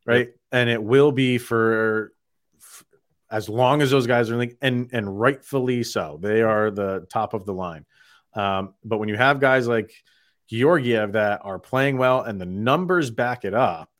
right? 0.06 0.30
And 0.52 0.70
it 0.70 0.82
will 0.82 1.12
be 1.12 1.38
for, 1.38 2.12
f- 2.58 2.84
as 3.30 3.48
long 3.48 3.82
as 3.82 3.90
those 3.90 4.06
guys 4.06 4.30
are 4.30 4.34
in 4.34 4.40
league, 4.40 4.56
and 4.62 4.90
and 4.92 5.20
rightfully 5.20 5.82
so. 5.82 6.18
They 6.22 6.42
are 6.42 6.70
the 6.70 7.06
top 7.10 7.34
of 7.34 7.44
the 7.44 7.52
line. 7.52 7.84
Um, 8.34 8.74
but 8.84 8.98
when 8.98 9.08
you 9.08 9.16
have 9.16 9.40
guys 9.40 9.66
like 9.66 9.92
Georgiev 10.48 11.12
that 11.12 11.40
are 11.44 11.58
playing 11.58 11.98
well 11.98 12.22
and 12.22 12.40
the 12.40 12.46
numbers 12.46 13.10
back 13.10 13.44
it 13.44 13.54
up, 13.54 13.90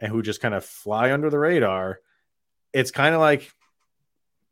and 0.00 0.10
who 0.10 0.22
just 0.22 0.40
kind 0.40 0.54
of 0.54 0.64
fly 0.64 1.12
under 1.12 1.30
the 1.30 1.38
radar, 1.38 2.00
it's 2.72 2.90
kind 2.90 3.14
of 3.14 3.20
like 3.20 3.52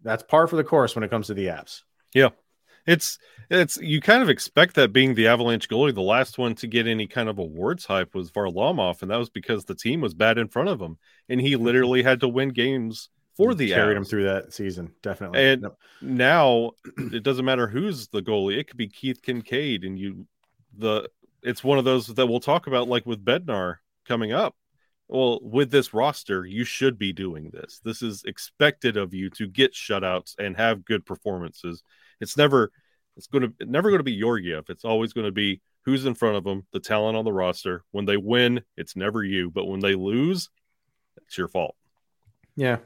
that's 0.02 0.22
par 0.22 0.46
for 0.46 0.56
the 0.56 0.64
course 0.64 0.94
when 0.94 1.04
it 1.04 1.10
comes 1.10 1.28
to 1.28 1.34
the 1.34 1.46
Avs. 1.46 1.82
Yeah. 2.14 2.30
It's 2.86 3.18
it's 3.48 3.76
you 3.76 4.00
kind 4.00 4.22
of 4.22 4.28
expect 4.28 4.74
that 4.74 4.92
being 4.92 5.14
the 5.14 5.28
Avalanche 5.28 5.68
goalie, 5.68 5.94
the 5.94 6.02
last 6.02 6.36
one 6.36 6.54
to 6.56 6.66
get 6.66 6.88
any 6.88 7.06
kind 7.06 7.28
of 7.28 7.38
awards 7.38 7.86
hype 7.86 8.14
was 8.14 8.30
Varlamov, 8.32 9.02
and 9.02 9.10
that 9.10 9.18
was 9.18 9.30
because 9.30 9.64
the 9.64 9.74
team 9.74 10.00
was 10.00 10.14
bad 10.14 10.36
in 10.36 10.48
front 10.48 10.68
of 10.68 10.80
him, 10.80 10.98
and 11.28 11.40
he 11.40 11.52
mm-hmm. 11.52 11.64
literally 11.64 12.02
had 12.02 12.20
to 12.20 12.28
win 12.28 12.48
games 12.48 13.08
for 13.36 13.54
the 13.54 13.68
carried 13.68 13.96
him 13.96 14.04
through 14.04 14.24
that 14.24 14.52
season, 14.52 14.92
definitely. 15.02 15.40
And- 15.40 15.62
Yep. 15.62 15.78
now 16.02 16.70
it 17.12 17.22
doesn't 17.22 17.44
matter 17.44 17.66
who's 17.66 18.08
the 18.08 18.20
goalie 18.20 18.58
it 18.58 18.66
could 18.68 18.76
be 18.76 18.88
keith 18.88 19.22
kinkaid 19.22 19.86
and 19.86 19.98
you 19.98 20.26
the 20.76 21.08
it's 21.42 21.64
one 21.64 21.78
of 21.78 21.84
those 21.84 22.06
that 22.06 22.26
we'll 22.26 22.40
talk 22.40 22.66
about 22.66 22.88
like 22.88 23.06
with 23.06 23.24
bednar 23.24 23.76
coming 24.06 24.32
up. 24.32 24.54
Well 25.08 25.40
with 25.42 25.70
this 25.70 25.92
roster 25.92 26.46
you 26.46 26.64
should 26.64 26.98
be 26.98 27.12
doing 27.12 27.50
this. 27.52 27.80
This 27.84 28.02
is 28.02 28.24
expected 28.24 28.96
of 28.96 29.12
you 29.12 29.30
to 29.30 29.46
get 29.46 29.74
shutouts 29.74 30.34
and 30.38 30.56
have 30.56 30.84
good 30.84 31.04
performances. 31.04 31.82
It's 32.20 32.36
never 32.36 32.70
it's 33.16 33.26
going 33.26 33.52
to 33.58 33.66
never 33.66 33.90
going 33.90 34.00
to 34.00 34.04
be 34.04 34.12
your 34.12 34.38
gift 34.38 34.70
it's 34.70 34.84
always 34.86 35.12
going 35.12 35.26
to 35.26 35.32
be 35.32 35.60
who's 35.84 36.06
in 36.06 36.14
front 36.14 36.36
of 36.36 36.44
them 36.44 36.66
the 36.72 36.80
talent 36.80 37.16
on 37.16 37.24
the 37.24 37.32
roster. 37.32 37.84
When 37.90 38.06
they 38.06 38.16
win 38.16 38.62
it's 38.76 38.96
never 38.96 39.22
you. 39.22 39.50
But 39.50 39.66
when 39.66 39.80
they 39.80 39.94
lose 39.94 40.48
it's 41.26 41.36
your 41.36 41.48
fault. 41.48 41.76
Yeah, 42.56 42.78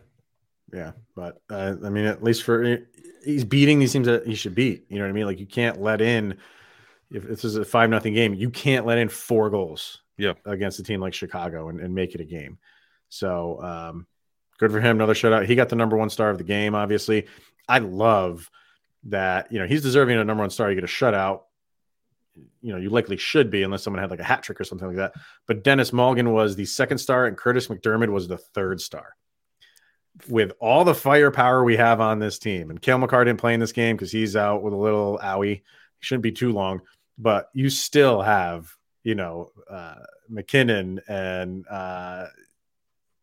yeah, 0.73 0.93
but 1.15 1.41
uh, 1.51 1.75
I 1.85 1.91
mean, 1.91 2.07
at 2.07 2.23
least 2.23 2.43
for 2.43 2.79
he's 3.25 3.45
beating 3.45 3.79
these 3.79 3.93
teams 3.93 4.07
that 4.07 4.27
he 4.27 4.35
should 4.35 4.55
beat. 4.55 4.85
You 4.89 4.99
know 4.99 5.05
what 5.05 5.11
I 5.11 5.13
mean? 5.13 5.27
Like 5.27 5.41
you 5.41 5.47
can't 5.47 5.81
let 5.81 6.01
in 6.01 6.39
if 7.11 7.27
this 7.27 7.45
is 7.45 7.57
a 7.57 7.65
five 7.65 7.91
nothing 7.91 8.15
game, 8.15 8.35
you 8.35 8.51
can't 8.51 8.87
let 8.87 8.99
in 8.99 9.09
four 9.09 9.51
goals. 9.51 10.03
Yeah. 10.19 10.33
against 10.47 10.79
a 10.79 10.83
team 10.83 11.01
like 11.01 11.13
Chicago 11.13 11.69
and, 11.69 11.79
and 11.79 11.95
make 11.95 12.15
it 12.15 12.23
a 12.23 12.25
game. 12.25 12.59
So 13.11 13.63
um, 13.63 14.07
good 14.59 14.73
for 14.73 14.81
him. 14.81 14.97
Another 14.97 15.15
shutout. 15.15 15.47
He 15.47 15.55
got 15.55 15.69
the 15.69 15.77
number 15.77 15.97
one 15.97 16.11
star 16.11 16.31
of 16.31 16.39
the 16.39 16.45
game. 16.45 16.75
Obviously, 16.75 17.27
I 17.69 17.79
love 17.79 18.51
that. 19.05 19.53
You 19.53 19.59
know, 19.59 19.67
he's 19.67 19.83
deserving 19.83 20.17
of 20.17 20.23
a 20.23 20.25
number 20.25 20.43
one 20.43 20.51
star. 20.51 20.71
You 20.71 20.75
get 20.75 20.85
a 20.85 20.87
shutout. 20.87 21.43
You 22.63 22.73
know, 22.73 22.79
you 22.79 22.91
likely 22.91 23.17
should 23.17 23.51
be 23.51 23.63
unless 23.63 23.83
someone 23.83 24.01
had 24.01 24.11
like 24.11 24.21
a 24.21 24.25
hat 24.25 24.43
trick 24.43 24.61
or 24.61 24.65
something 24.65 24.89
like 24.89 24.97
that. 24.97 25.15
But 25.47 25.65
Denis 25.65 25.91
Malgin 25.91 26.33
was 26.33 26.57
the 26.57 26.67
second 26.67 26.99
star, 26.99 27.27
and 27.27 27.37
Kurtis 27.37 27.69
MacDermid 27.69 28.09
was 28.11 28.29
the 28.29 28.37
third 28.37 28.81
star. 28.81 29.17
With 30.29 30.53
all 30.61 30.85
the 30.85 30.95
firepower 30.95 31.63
we 31.63 31.77
have 31.77 32.01
on 32.01 32.19
this 32.19 32.39
team, 32.39 32.71
and 32.71 32.81
Cale 32.81 32.99
Makar 32.99 33.25
didn't 33.25 33.41
play 33.41 33.55
in 33.55 33.61
this 33.61 33.73
game 33.73 33.97
because 33.97 34.13
he's 34.13 34.35
out 34.35 34.63
with 34.63 34.73
a 34.73 34.77
little 34.77 35.19
owie. 35.23 35.63
Shouldn't 36.01 36.23
be 36.23 36.33
too 36.33 36.53
long, 36.53 36.81
but 37.19 37.51
you 37.55 37.69
still 37.71 38.23
have, 38.23 38.75
you 39.03 39.15
know, 39.15 39.51
uh, 39.71 39.97
MacKinnon 40.29 41.01
and 41.09 41.67
uh, 41.69 42.27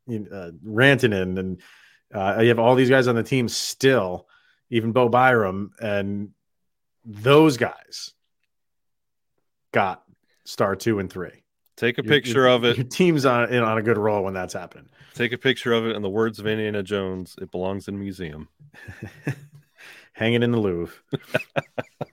uh, 0.09 0.51
Rantanen, 0.65 1.37
and 1.39 1.61
uh, 2.13 2.39
you 2.41 2.47
have 2.49 2.59
all 2.59 2.75
these 2.75 2.89
guys 2.89 3.07
on 3.07 3.15
the 3.15 3.23
team 3.23 3.47
still, 3.47 4.27
even 4.69 4.91
Bo 4.91 5.09
Byram, 5.09 5.71
and 5.81 6.29
those 7.05 7.57
guys 7.57 8.13
got 9.71 10.03
star 10.45 10.75
two 10.75 10.99
and 10.99 11.11
three. 11.11 11.43
take 11.75 11.97
a 11.97 12.03
Your- 12.03 12.09
picture 12.13 12.31
your- 12.41 12.49
of 12.49 12.63
it 12.65 12.77
Your 12.77 12.85
team's 12.85 13.25
on 13.25 13.51
in 13.51 13.63
on 13.63 13.77
a 13.77 13.81
good 13.81 13.97
roll 13.97 14.23
when 14.23 14.33
that's 14.33 14.53
happening. 14.53 14.89
Take 15.13 15.31
a 15.31 15.37
picture 15.37 15.73
of 15.73 15.85
it 15.85 15.95
in 15.95 16.01
the 16.01 16.09
words 16.09 16.39
of 16.39 16.47
Indiana 16.47 16.81
Jones. 16.81 17.35
It 17.41 17.51
belongs 17.51 17.87
in 17.87 17.95
a 17.95 17.97
museum. 17.97 18.47
Hanging 20.13 20.41
in 20.43 20.51
the 20.51 20.59
Louvre. 20.59 20.93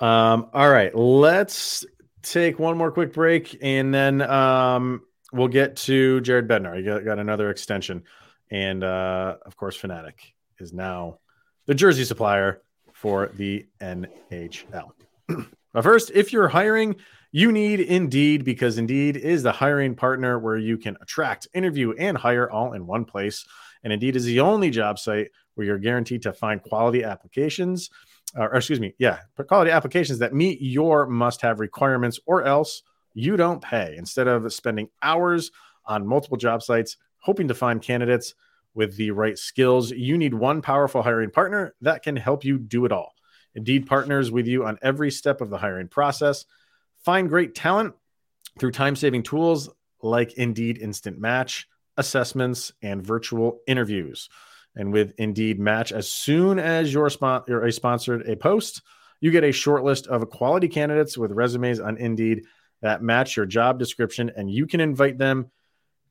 um, 0.00 0.48
all 0.52 0.70
right, 0.70 0.94
let's 0.94 1.84
take 2.22 2.58
one 2.58 2.76
more 2.76 2.90
quick 2.90 3.12
break 3.12 3.58
and 3.62 3.92
then 3.92 4.22
um, 4.22 5.02
we'll 5.32 5.48
get 5.48 5.76
to 5.76 6.20
Jared 6.20 6.48
Bednar. 6.48 6.76
You 6.78 6.84
got, 6.84 7.04
got 7.04 7.18
another 7.18 7.50
extension. 7.50 8.04
And 8.50 8.82
uh, 8.82 9.36
of 9.46 9.56
course, 9.56 9.76
Fanatics 9.76 10.24
is 10.58 10.72
now 10.72 11.18
the 11.66 11.74
jersey 11.74 12.04
supplier 12.04 12.62
for 12.92 13.30
the 13.34 13.66
NHL. 13.80 14.92
But 15.72 15.84
first, 15.84 16.10
if 16.12 16.32
you're 16.32 16.48
hiring, 16.48 16.96
you 17.32 17.52
need 17.52 17.78
Indeed 17.78 18.44
because 18.44 18.76
Indeed 18.76 19.16
is 19.16 19.44
the 19.44 19.52
hiring 19.52 19.94
partner 19.94 20.36
where 20.38 20.56
you 20.56 20.76
can 20.78 20.96
attract, 21.00 21.46
interview, 21.54 21.92
and 21.92 22.18
hire 22.18 22.50
all 22.50 22.72
in 22.72 22.86
one 22.86 23.04
place. 23.04 23.46
And 23.84 23.92
Indeed 23.92 24.16
is 24.16 24.24
the 24.24 24.40
only 24.40 24.70
job 24.70 24.98
site 24.98 25.28
where 25.54 25.66
you're 25.66 25.78
guaranteed 25.78 26.22
to 26.22 26.32
find 26.32 26.60
quality 26.60 27.04
applications, 27.04 27.90
or, 28.36 28.54
excuse 28.54 28.80
me, 28.80 28.94
yeah, 28.98 29.20
quality 29.48 29.70
applications 29.70 30.18
that 30.18 30.34
meet 30.34 30.60
your 30.60 31.06
must 31.06 31.40
have 31.42 31.60
requirements, 31.60 32.20
or 32.26 32.44
else 32.44 32.82
you 33.14 33.36
don't 33.36 33.62
pay. 33.62 33.94
Instead 33.96 34.28
of 34.28 34.52
spending 34.52 34.88
hours 35.02 35.50
on 35.86 36.06
multiple 36.06 36.36
job 36.36 36.62
sites 36.62 36.96
hoping 37.18 37.48
to 37.48 37.54
find 37.54 37.82
candidates 37.82 38.34
with 38.74 38.96
the 38.96 39.10
right 39.10 39.36
skills, 39.36 39.90
you 39.90 40.16
need 40.16 40.32
one 40.32 40.62
powerful 40.62 41.02
hiring 41.02 41.30
partner 41.30 41.74
that 41.80 42.02
can 42.02 42.16
help 42.16 42.44
you 42.44 42.58
do 42.58 42.84
it 42.84 42.92
all. 42.92 43.14
Indeed 43.54 43.86
partners 43.86 44.30
with 44.30 44.46
you 44.46 44.64
on 44.64 44.78
every 44.80 45.10
step 45.10 45.40
of 45.40 45.50
the 45.50 45.58
hiring 45.58 45.88
process. 45.88 46.44
Find 47.04 47.28
great 47.28 47.54
talent 47.54 47.94
through 48.58 48.70
time 48.70 48.94
saving 48.94 49.24
tools 49.24 49.68
like 50.02 50.34
Indeed 50.34 50.78
Instant 50.78 51.18
Match, 51.18 51.66
assessments, 51.96 52.72
and 52.80 53.04
virtual 53.04 53.60
interviews. 53.66 54.28
And 54.76 54.92
with 54.92 55.14
Indeed 55.18 55.58
Match, 55.58 55.92
as 55.92 56.10
soon 56.10 56.58
as 56.58 56.92
you're, 56.92 57.10
spon- 57.10 57.42
you're 57.48 57.66
a 57.66 57.72
sponsored 57.72 58.28
a 58.28 58.36
post, 58.36 58.82
you 59.20 59.30
get 59.30 59.44
a 59.44 59.52
short 59.52 59.84
list 59.84 60.06
of 60.06 60.28
quality 60.30 60.68
candidates 60.68 61.18
with 61.18 61.32
resumes 61.32 61.80
on 61.80 61.96
Indeed 61.96 62.44
that 62.82 63.02
match 63.02 63.36
your 63.36 63.46
job 63.46 63.78
description, 63.78 64.30
and 64.34 64.50
you 64.50 64.66
can 64.66 64.80
invite 64.80 65.18
them 65.18 65.50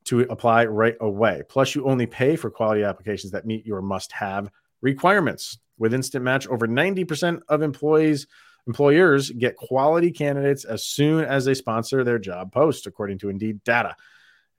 to 0.05 0.21
apply 0.21 0.65
right 0.65 0.95
away. 1.01 1.43
Plus, 1.47 1.73
you 1.75 1.85
only 1.85 2.05
pay 2.05 2.35
for 2.35 2.49
quality 2.49 2.83
applications 2.83 3.31
that 3.31 3.45
meet 3.45 3.65
your 3.65 3.81
must 3.81 4.11
have 4.11 4.49
requirements. 4.81 5.57
With 5.77 5.93
Instant 5.93 6.23
Match, 6.23 6.47
over 6.47 6.67
90% 6.67 7.41
of 7.47 7.61
employees 7.61 8.27
employers 8.67 9.31
get 9.31 9.55
quality 9.55 10.11
candidates 10.11 10.63
as 10.63 10.85
soon 10.85 11.23
as 11.23 11.45
they 11.45 11.53
sponsor 11.53 12.03
their 12.03 12.19
job 12.19 12.51
post, 12.51 12.85
according 12.85 13.17
to 13.19 13.29
Indeed 13.29 13.63
data. 13.63 13.95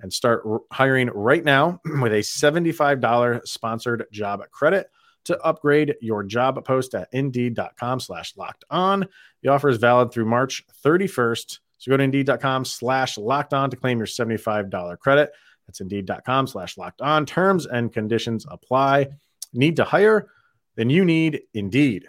And 0.00 0.12
start 0.12 0.42
r- 0.46 0.62
hiring 0.72 1.08
right 1.08 1.44
now 1.44 1.80
with 2.00 2.12
a 2.12 2.20
$75 2.20 3.46
sponsored 3.46 4.06
job 4.10 4.42
credit 4.50 4.90
to 5.24 5.38
upgrade 5.42 5.96
your 6.00 6.22
job 6.22 6.62
post 6.64 6.94
at 6.94 7.08
indeed.com 7.12 8.00
slash 8.00 8.36
locked 8.36 8.64
on. 8.70 9.06
The 9.42 9.50
offer 9.50 9.68
is 9.68 9.76
valid 9.76 10.12
through 10.12 10.26
March 10.26 10.64
31st. 10.84 11.58
So 11.78 11.90
go 11.90 11.96
to 11.96 12.02
indeed.com 12.02 12.64
slash 12.64 13.18
locked 13.18 13.54
on 13.54 13.70
to 13.70 13.76
claim 13.76 13.98
your 13.98 14.06
$75 14.06 14.98
credit. 14.98 15.32
That's 15.66 15.80
indeed.com 15.80 16.46
slash 16.46 16.76
locked 16.76 17.00
on. 17.00 17.26
Terms 17.26 17.66
and 17.66 17.92
conditions 17.92 18.46
apply. 18.48 19.08
Need 19.52 19.76
to 19.76 19.84
hire? 19.84 20.28
Then 20.76 20.90
you 20.90 21.04
need 21.04 21.42
Indeed. 21.52 22.08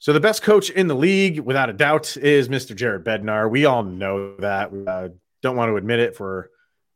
So 0.00 0.12
the 0.12 0.20
best 0.20 0.42
coach 0.42 0.70
in 0.70 0.86
the 0.86 0.94
league, 0.94 1.40
without 1.40 1.70
a 1.70 1.72
doubt, 1.72 2.16
is 2.16 2.48
Mr. 2.48 2.74
Jared 2.74 3.04
Bednar. 3.04 3.50
We 3.50 3.64
all 3.64 3.82
know 3.82 4.36
that. 4.36 4.70
Uh, 4.86 5.08
don't 5.42 5.56
want 5.56 5.70
to 5.70 5.76
admit 5.76 6.00
it 6.00 6.16
for 6.16 6.50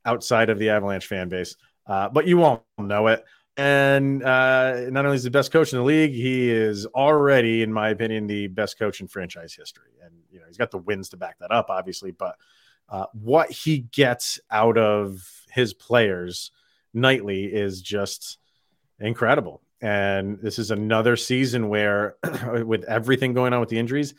outside 0.05 0.51
of 0.51 0.59
the 0.59 0.71
Avalanche 0.71 1.07
fan 1.07 1.29
base, 1.29 1.57
uh, 1.87 2.09
but 2.09 2.27
you 2.27 2.43
all 2.43 2.67
know 2.79 3.09
it. 3.09 3.25
And 3.57 4.23
uh, 4.23 4.89
not 4.89 5.05
only 5.05 5.17
is 5.17 5.25
the 5.25 5.31
best 5.31 5.53
coach 5.53 5.73
in 5.73 5.79
the 5.79 5.85
league, 5.85 6.13
he 6.13 6.51
is 6.51 6.87
already, 6.87 7.63
in 7.63 7.73
my 7.73 7.91
opinion, 7.91 8.27
the 8.27 8.47
best 8.47 8.79
coach 8.79 9.01
in 9.01 9.09
franchise 9.09 9.53
history. 9.55 9.93
And 10.03 10.15
you 10.31 10.41
know 10.41 10.47
he's 10.47 10.57
got 10.57 10.71
the 10.71 10.79
wins 10.79 11.11
to 11.11 11.17
back 11.17 11.39
that 11.41 11.53
up, 11.53 11.67
obviously. 11.69 12.13
But 12.13 12.37
uh, 12.89 13.07
what 13.13 13.51
he 13.51 13.81
gets 13.81 14.41
out 14.51 14.79
of 14.79 15.23
his 15.51 15.75
players 15.75 16.51
nightly 16.95 17.45
is 17.45 17.83
just 17.83 18.39
incredible. 18.99 19.63
And 19.81 20.39
this 20.41 20.59
is 20.59 20.71
another 20.71 21.17
season 21.17 21.69
where, 21.69 22.17
with 22.65 22.85
everything 22.85 23.35
going 23.35 23.53
on 23.53 23.61
with 23.61 23.69
the 23.69 23.79
injuries, 23.79 24.15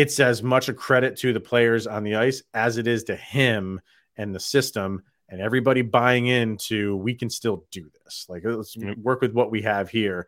it's 0.00 0.18
as 0.18 0.42
much 0.42 0.70
a 0.70 0.72
credit 0.72 1.18
to 1.18 1.34
the 1.34 1.40
players 1.40 1.86
on 1.86 2.04
the 2.04 2.16
ice 2.16 2.42
as 2.54 2.78
it 2.78 2.86
is 2.86 3.04
to 3.04 3.14
him 3.14 3.82
and 4.16 4.34
the 4.34 4.40
system 4.40 5.02
and 5.28 5.42
everybody 5.42 5.82
buying 5.82 6.26
into 6.26 6.96
we 6.96 7.14
can 7.14 7.28
still 7.28 7.66
do 7.70 7.90
this. 8.02 8.24
Like 8.26 8.42
let's 8.44 8.74
work 8.96 9.20
with 9.20 9.32
what 9.32 9.50
we 9.50 9.60
have 9.62 9.90
here 9.90 10.26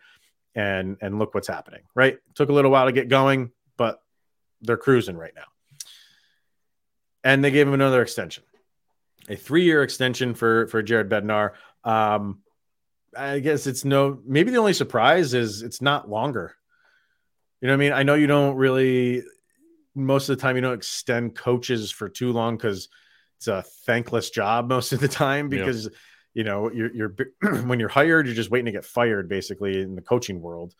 and 0.54 0.98
and 1.00 1.18
look 1.18 1.34
what's 1.34 1.48
happening. 1.48 1.80
Right? 1.94 2.18
took 2.34 2.50
a 2.50 2.52
little 2.52 2.70
while 2.70 2.84
to 2.84 2.92
get 2.92 3.08
going, 3.08 3.50
but 3.78 4.02
they're 4.60 4.76
cruising 4.76 5.16
right 5.16 5.34
now. 5.34 5.46
And 7.24 7.42
they 7.42 7.50
gave 7.50 7.66
him 7.66 7.74
another 7.74 8.02
extension. 8.02 8.44
A 9.30 9.36
3-year 9.36 9.82
extension 9.82 10.34
for 10.34 10.66
for 10.66 10.82
Jared 10.82 11.08
Bednar. 11.08 11.52
Um 11.82 12.42
I 13.16 13.38
guess 13.38 13.66
it's 13.66 13.86
no 13.86 14.20
maybe 14.26 14.50
the 14.50 14.58
only 14.58 14.74
surprise 14.74 15.32
is 15.32 15.62
it's 15.62 15.80
not 15.80 16.10
longer. 16.10 16.56
You 17.62 17.68
know 17.68 17.72
what 17.72 17.76
I 17.76 17.84
mean? 17.84 17.92
I 17.92 18.02
know 18.02 18.14
you 18.14 18.26
don't 18.26 18.56
really 18.56 19.22
most 19.94 20.28
of 20.28 20.36
the 20.36 20.40
time 20.40 20.56
you 20.56 20.62
don't 20.62 20.74
extend 20.74 21.34
coaches 21.34 21.90
for 21.90 22.08
too 22.08 22.32
long 22.32 22.56
because 22.56 22.88
it's 23.36 23.48
a 23.48 23.62
thankless 23.86 24.30
job 24.30 24.68
most 24.68 24.92
of 24.92 25.00
the 25.00 25.08
time 25.08 25.48
because 25.48 25.84
yep. 25.84 25.92
you 26.34 26.44
know 26.44 26.70
you're, 26.72 26.94
you're 26.94 27.14
when 27.64 27.80
you're 27.80 27.88
hired 27.88 28.26
you're 28.26 28.34
just 28.34 28.50
waiting 28.50 28.66
to 28.66 28.72
get 28.72 28.84
fired 28.84 29.28
basically 29.28 29.80
in 29.80 29.94
the 29.94 30.02
coaching 30.02 30.40
world. 30.40 30.74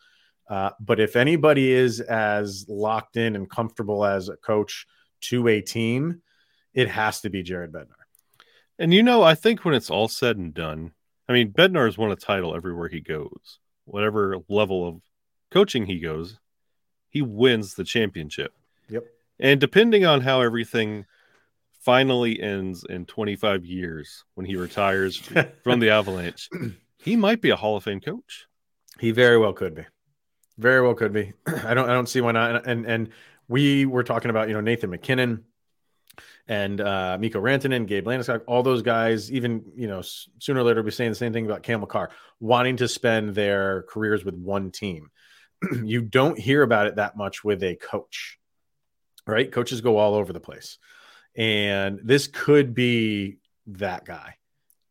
Uh, 0.49 0.71
but 0.79 0.99
if 0.99 1.15
anybody 1.15 1.71
is 1.71 2.01
as 2.01 2.65
locked 2.67 3.15
in 3.15 3.35
and 3.35 3.49
comfortable 3.49 4.03
as 4.03 4.27
a 4.27 4.35
coach 4.37 4.85
to 5.21 5.47
a 5.47 5.61
team 5.61 6.21
it 6.73 6.89
has 6.89 7.21
to 7.21 7.29
be 7.29 7.43
jared 7.43 7.71
bednar. 7.71 7.87
And 8.79 8.93
you 8.93 9.03
know 9.03 9.23
i 9.23 9.35
think 9.35 9.63
when 9.63 9.75
it's 9.75 9.89
all 9.89 10.07
said 10.07 10.37
and 10.37 10.53
done 10.53 10.91
i 11.29 11.33
mean 11.33 11.53
bednar 11.53 11.85
has 11.85 11.97
won 11.97 12.11
a 12.11 12.15
title 12.15 12.55
everywhere 12.55 12.89
he 12.89 13.01
goes. 13.01 13.59
Whatever 13.85 14.37
level 14.47 14.87
of 14.87 15.01
coaching 15.51 15.85
he 15.85 15.99
goes 15.99 16.39
he 17.09 17.21
wins 17.21 17.75
the 17.75 17.83
championship 17.83 18.53
yep 18.93 19.03
and 19.39 19.59
depending 19.59 20.05
on 20.05 20.21
how 20.21 20.41
everything 20.41 21.05
finally 21.83 22.41
ends 22.41 22.85
in 22.89 23.05
25 23.05 23.65
years 23.65 24.23
when 24.35 24.45
he 24.45 24.55
retires 24.55 25.17
from 25.63 25.79
the 25.79 25.89
Avalanche, 25.89 26.49
he 26.97 27.15
might 27.15 27.41
be 27.41 27.49
a 27.49 27.55
Hall 27.55 27.75
of 27.75 27.83
Fame 27.83 27.99
coach. 27.99 28.45
He 28.99 29.11
very 29.11 29.37
well 29.37 29.53
could 29.53 29.75
be. 29.75 29.85
Very 30.57 30.81
well 30.81 30.93
could 30.93 31.13
be. 31.13 31.33
I 31.47 31.73
don't 31.73 31.89
I 31.89 31.93
don't 31.93 32.07
see 32.07 32.21
why 32.21 32.31
not. 32.31 32.67
And 32.67 32.85
and 32.85 33.09
we 33.47 33.85
were 33.85 34.03
talking 34.03 34.29
about, 34.29 34.47
you 34.47 34.53
know, 34.53 34.61
Nathan 34.61 34.91
MacKinnon 34.91 35.43
and 36.47 36.79
uh 36.79 37.17
Mikko 37.19 37.41
Rantanen, 37.41 37.87
Gabe 37.87 38.05
Landeskog, 38.05 38.43
all 38.47 38.63
those 38.63 38.81
guys, 38.81 39.31
even, 39.31 39.63
you 39.75 39.87
know, 39.87 40.01
sooner 40.39 40.61
or 40.61 40.63
later 40.63 40.83
be 40.83 40.91
saying 40.91 41.11
the 41.11 41.15
same 41.15 41.33
thing 41.33 41.45
about 41.45 41.63
Cale 41.63 41.79
Makar, 41.79 42.11
wanting 42.39 42.77
to 42.77 42.87
spend 42.87 43.35
their 43.35 43.83
careers 43.89 44.23
with 44.23 44.35
one 44.35 44.71
team. 44.71 45.09
you 45.83 46.01
don't 46.01 46.39
hear 46.39 46.61
about 46.61 46.87
it 46.87 46.95
that 46.97 47.17
much 47.17 47.43
with 47.43 47.63
a 47.63 47.75
coach. 47.75 48.37
Right? 49.25 49.51
Coaches 49.51 49.81
go 49.81 49.97
all 49.97 50.15
over 50.15 50.33
the 50.33 50.39
place. 50.39 50.77
And 51.35 51.99
this 52.03 52.27
could 52.27 52.73
be 52.73 53.37
that 53.67 54.05
guy. 54.05 54.35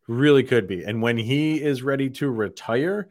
Really 0.08 0.42
could 0.42 0.66
be. 0.66 0.82
And 0.84 1.02
when 1.02 1.16
he 1.16 1.62
is 1.62 1.82
ready 1.82 2.10
to 2.10 2.30
retire, 2.30 3.08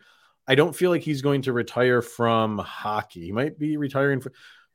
I 0.47 0.55
don't 0.55 0.75
feel 0.75 0.89
like 0.89 1.03
he's 1.03 1.21
going 1.21 1.43
to 1.43 1.53
retire 1.53 2.01
from 2.01 2.57
hockey. 2.57 3.25
He 3.25 3.31
might 3.31 3.57
be 3.57 3.77
retiring 3.77 4.21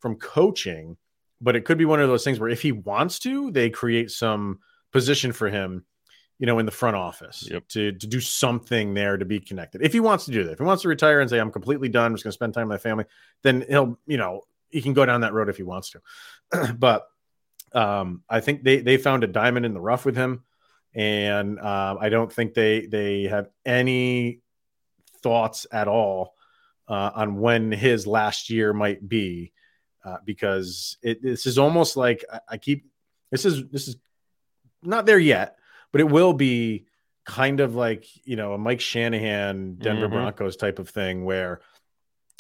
from 0.01 0.17
coaching, 0.17 0.97
but 1.41 1.57
it 1.57 1.65
could 1.65 1.77
be 1.77 1.85
one 1.85 2.01
of 2.01 2.09
those 2.09 2.25
things 2.25 2.41
where 2.41 2.49
if 2.49 2.63
he 2.63 2.73
wants 2.73 3.19
to, 3.21 3.51
they 3.51 3.69
create 3.69 4.11
some 4.11 4.61
position 4.93 5.33
for 5.33 5.51
him, 5.51 5.85
you 6.39 6.47
know, 6.47 6.59
in 6.59 6.67
the 6.67 6.73
front 6.73 6.97
office 6.97 7.47
yep. 7.51 7.69
to, 7.69 7.93
to 7.93 8.07
do 8.07 8.21
something 8.21 8.95
there 8.95 9.19
to 9.19 9.25
be 9.25 9.41
connected. 9.41 9.83
If 9.83 9.93
he 9.93 10.01
wants 10.01 10.25
to 10.27 10.31
do 10.31 10.45
that, 10.45 10.53
if 10.53 10.59
he 10.59 10.65
wants 10.65 10.83
to 10.83 10.89
retire 10.89 11.21
and 11.21 11.29
say, 11.29 11.39
I'm 11.39 11.53
completely 11.53 11.89
done, 11.89 12.07
I'm 12.07 12.15
just 12.15 12.25
going 12.25 12.31
to 12.31 12.35
spend 12.35 12.55
time 12.55 12.69
with 12.69 12.77
my 12.77 12.89
family, 12.89 13.05
then 13.43 13.65
he'll, 13.69 13.99
you 14.07 14.17
know, 14.17 14.43
he 14.71 14.83
can 14.83 14.93
go 14.93 15.07
down 15.07 15.23
that 15.23 15.33
road 15.33 15.49
if 15.49 15.57
he 15.57 15.63
wants 15.63 15.91
to. 15.91 16.73
but 16.79 17.07
um, 17.73 18.23
I 18.29 18.41
think 18.41 18.63
they 18.63 18.81
they 18.81 18.97
found 18.97 19.25
a 19.25 19.29
diamond 19.29 19.67
in 19.67 19.75
the 19.75 19.81
rough 19.81 20.05
with 20.05 20.17
him, 20.17 20.45
and 20.95 21.59
uh, 21.59 21.97
I 22.01 22.09
don't 22.09 22.33
think 22.33 22.55
they 22.55 22.87
they 22.87 23.25
have 23.25 23.49
any 23.65 24.41
thoughts 25.23 25.67
at 25.73 25.89
all 25.89 26.35
uh, 26.89 27.11
on 27.15 27.39
when 27.41 27.73
his 27.73 28.07
last 28.07 28.51
year 28.51 28.73
might 28.73 29.07
be, 29.07 29.53
uh, 30.05 30.19
because 30.25 30.97
it, 31.03 31.23
this 31.23 31.47
is 31.47 31.59
almost 31.59 31.97
like 31.97 32.25
I, 32.33 32.41
I 32.51 32.57
keep 32.57 32.87
this 33.31 33.45
is 33.45 33.69
this 33.69 33.89
is 33.89 33.97
not 34.83 35.07
there 35.07 35.19
yet, 35.19 35.57
but 35.93 36.01
it 36.01 36.09
will 36.09 36.33
be 36.33 36.87
kind 37.25 37.61
of 37.61 37.75
like 37.75 38.07
you 38.25 38.37
know 38.37 38.55
a 38.55 38.59
Mike 38.59 38.81
Shanahan 38.81 39.77
Denver 39.77 40.07
mm-hmm. 40.07 40.15
Broncos 40.15 40.57
type 40.57 40.79
of 40.79 40.89
thing 40.89 41.25
where 41.25 41.61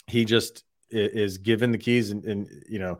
he 0.07 0.25
just 0.25 0.62
is 0.90 1.38
given 1.38 1.72
the 1.72 1.79
keys 1.79 2.11
and, 2.11 2.25
and 2.25 2.49
you 2.68 2.79
know 2.79 2.99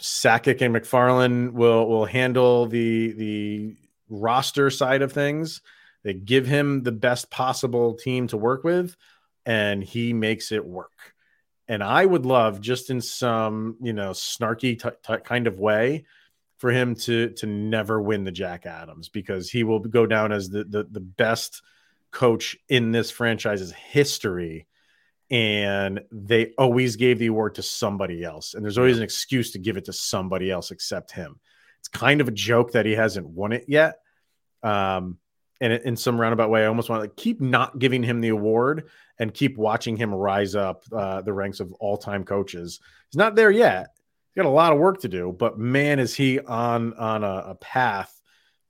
Sakic 0.00 0.60
and 0.60 0.74
MacFarland 0.74 1.52
will 1.52 1.86
will 1.88 2.06
handle 2.06 2.66
the 2.66 3.12
the 3.12 3.76
roster 4.08 4.70
side 4.70 5.02
of 5.02 5.12
things. 5.12 5.60
They 6.02 6.14
give 6.14 6.46
him 6.46 6.82
the 6.82 6.92
best 6.92 7.30
possible 7.30 7.94
team 7.94 8.26
to 8.28 8.36
work 8.36 8.64
with, 8.64 8.96
and 9.46 9.82
he 9.82 10.12
makes 10.12 10.50
it 10.50 10.64
work. 10.64 11.14
And 11.68 11.82
I 11.82 12.04
would 12.04 12.26
love, 12.26 12.60
just 12.60 12.90
in 12.90 13.00
some 13.00 13.76
you 13.80 13.92
know 13.92 14.10
snarky 14.10 14.80
t- 14.80 14.88
t- 15.06 15.22
kind 15.24 15.46
of 15.46 15.58
way, 15.58 16.06
for 16.58 16.70
him 16.70 16.94
to 16.96 17.30
to 17.30 17.46
never 17.46 18.00
win 18.00 18.24
the 18.24 18.32
Jack 18.32 18.66
Adams 18.66 19.08
because 19.08 19.50
he 19.50 19.62
will 19.62 19.78
go 19.78 20.06
down 20.06 20.32
as 20.32 20.50
the 20.50 20.64
the, 20.64 20.84
the 20.90 21.00
best 21.00 21.62
coach 22.10 22.56
in 22.68 22.92
this 22.92 23.10
franchise's 23.10 23.72
history 23.72 24.66
and 25.32 26.02
they 26.12 26.52
always 26.58 26.96
gave 26.96 27.18
the 27.18 27.28
award 27.28 27.54
to 27.54 27.62
somebody 27.62 28.22
else. 28.22 28.52
And 28.52 28.62
there's 28.62 28.76
always 28.76 28.98
an 28.98 29.02
excuse 29.02 29.50
to 29.52 29.58
give 29.58 29.78
it 29.78 29.86
to 29.86 29.92
somebody 29.92 30.50
else 30.50 30.70
except 30.70 31.10
him. 31.10 31.40
It's 31.80 31.88
kind 31.88 32.20
of 32.20 32.28
a 32.28 32.32
joke 32.32 32.72
that 32.72 32.84
he 32.84 32.92
hasn't 32.92 33.26
won 33.26 33.52
it 33.52 33.64
yet. 33.66 33.96
Um, 34.62 35.18
and 35.60 35.72
in 35.72 35.96
some 35.96 36.20
roundabout 36.20 36.50
way, 36.50 36.62
I 36.62 36.66
almost 36.66 36.90
want 36.90 37.00
to 37.00 37.04
like, 37.04 37.16
keep 37.16 37.40
not 37.40 37.78
giving 37.78 38.02
him 38.02 38.20
the 38.20 38.28
award 38.28 38.90
and 39.18 39.32
keep 39.32 39.56
watching 39.56 39.96
him 39.96 40.14
rise 40.14 40.54
up 40.54 40.82
uh, 40.94 41.22
the 41.22 41.32
ranks 41.32 41.60
of 41.60 41.72
all 41.74 41.96
time 41.96 42.24
coaches. 42.24 42.80
He's 43.10 43.16
not 43.16 43.34
there 43.34 43.50
yet. 43.50 43.88
He's 44.34 44.42
got 44.42 44.48
a 44.48 44.52
lot 44.52 44.72
of 44.72 44.78
work 44.78 45.00
to 45.00 45.08
do, 45.08 45.34
but 45.36 45.58
man, 45.58 45.98
is 45.98 46.14
he 46.14 46.40
on 46.40 46.94
on 46.94 47.24
a, 47.24 47.44
a 47.48 47.54
path 47.54 48.20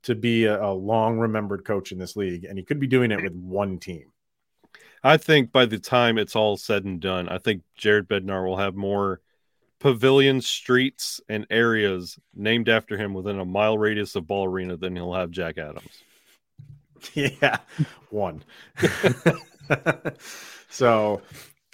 to 0.03 0.15
be 0.15 0.45
a, 0.45 0.63
a 0.63 0.71
long 0.71 1.17
remembered 1.17 1.65
coach 1.65 1.91
in 1.91 1.97
this 1.97 2.15
league, 2.15 2.45
and 2.45 2.57
he 2.57 2.63
could 2.63 2.79
be 2.79 2.87
doing 2.87 3.11
it 3.11 3.23
with 3.23 3.33
one 3.33 3.79
team. 3.79 4.12
I 5.03 5.17
think 5.17 5.51
by 5.51 5.65
the 5.65 5.79
time 5.79 6.17
it's 6.17 6.35
all 6.35 6.55
said 6.55 6.85
and 6.85 6.99
done, 6.99 7.27
I 7.27 7.37
think 7.37 7.63
Jared 7.75 8.07
Bednar 8.07 8.45
will 8.45 8.57
have 8.57 8.75
more 8.75 9.21
pavilion 9.83 10.39
streets, 10.39 11.19
and 11.27 11.45
areas 11.49 12.17
named 12.33 12.69
after 12.69 12.97
him 12.97 13.13
within 13.13 13.37
a 13.37 13.43
mile 13.43 13.77
radius 13.77 14.15
of 14.15 14.25
Ball 14.25 14.45
Arena 14.45 14.77
than 14.77 14.95
he'll 14.95 15.13
have 15.13 15.29
Jack 15.29 15.57
Adams. 15.57 16.03
Yeah, 17.13 17.57
one. 18.11 18.45
so 20.69 21.21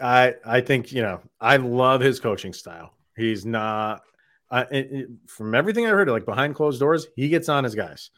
I 0.02 0.34
I 0.44 0.62
think 0.62 0.92
you 0.92 1.04
know 1.04 1.22
I 1.40 1.58
love 1.58 2.02
his 2.02 2.20
coaching 2.20 2.52
style. 2.52 2.96
He's 3.16 3.46
not 3.46 4.02
uh, 4.50 4.66
it, 4.72 4.92
it, 4.92 5.10
from 5.28 5.54
everything 5.54 5.86
I 5.86 5.90
heard, 5.90 6.10
like 6.10 6.26
behind 6.26 6.56
closed 6.56 6.80
doors, 6.80 7.06
he 7.16 7.30
gets 7.30 7.48
on 7.48 7.64
his 7.64 7.76
guys. 7.76 8.10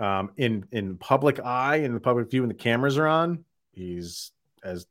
Um, 0.00 0.32
in 0.36 0.66
in 0.72 0.96
public 0.96 1.38
eye, 1.38 1.76
in 1.76 1.94
the 1.94 2.00
public 2.00 2.28
view, 2.28 2.42
when 2.42 2.48
the 2.48 2.54
cameras 2.54 2.98
are 2.98 3.06
on, 3.06 3.44
he's 3.70 4.32
as 4.62 4.86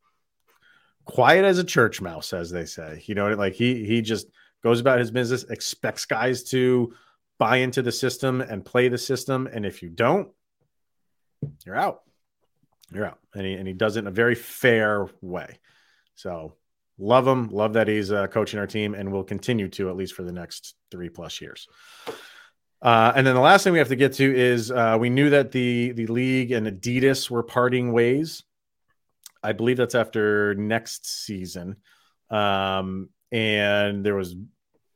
quiet 1.05 1.45
as 1.45 1.57
a 1.57 1.63
church 1.63 2.01
mouse, 2.01 2.33
as 2.33 2.51
they 2.51 2.65
say. 2.65 3.03
You 3.05 3.15
know, 3.15 3.29
like 3.33 3.53
he 3.53 3.85
he 3.85 4.01
just 4.01 4.27
goes 4.63 4.79
about 4.79 4.99
his 4.99 5.11
business, 5.11 5.43
expects 5.43 6.05
guys 6.05 6.43
to 6.45 6.93
buy 7.37 7.57
into 7.57 7.81
the 7.81 7.91
system 7.91 8.41
and 8.41 8.65
play 8.65 8.89
the 8.89 8.97
system, 8.97 9.47
and 9.51 9.65
if 9.65 9.81
you 9.81 9.89
don't, 9.89 10.29
you're 11.65 11.77
out. 11.77 12.01
You're 12.91 13.05
out, 13.05 13.19
and 13.33 13.45
he 13.45 13.53
and 13.53 13.67
he 13.67 13.73
does 13.73 13.95
it 13.95 13.99
in 13.99 14.07
a 14.07 14.11
very 14.11 14.35
fair 14.35 15.07
way. 15.21 15.59
So 16.15 16.55
love 16.97 17.27
him, 17.27 17.49
love 17.49 17.73
that 17.73 17.87
he's 17.87 18.11
uh, 18.11 18.27
coaching 18.27 18.59
our 18.59 18.67
team, 18.67 18.93
and 18.93 19.11
will 19.11 19.23
continue 19.23 19.67
to 19.69 19.89
at 19.89 19.95
least 19.95 20.13
for 20.13 20.23
the 20.23 20.31
next 20.31 20.75
three 20.91 21.09
plus 21.09 21.39
years. 21.39 21.67
Uh, 22.81 23.11
and 23.15 23.27
then 23.27 23.35
the 23.35 23.41
last 23.41 23.63
thing 23.63 23.73
we 23.73 23.79
have 23.79 23.89
to 23.89 23.95
get 23.95 24.13
to 24.13 24.35
is 24.35 24.71
uh, 24.71 24.97
we 24.99 25.09
knew 25.09 25.29
that 25.29 25.51
the 25.51 25.91
the 25.91 26.07
league 26.07 26.51
and 26.51 26.65
Adidas 26.67 27.29
were 27.29 27.43
parting 27.43 27.91
ways. 27.91 28.43
I 29.43 29.53
believe 29.53 29.77
that's 29.77 29.95
after 29.95 30.55
next 30.55 31.07
season. 31.07 31.77
Um, 32.29 33.09
and 33.31 34.05
there 34.05 34.15
was 34.15 34.35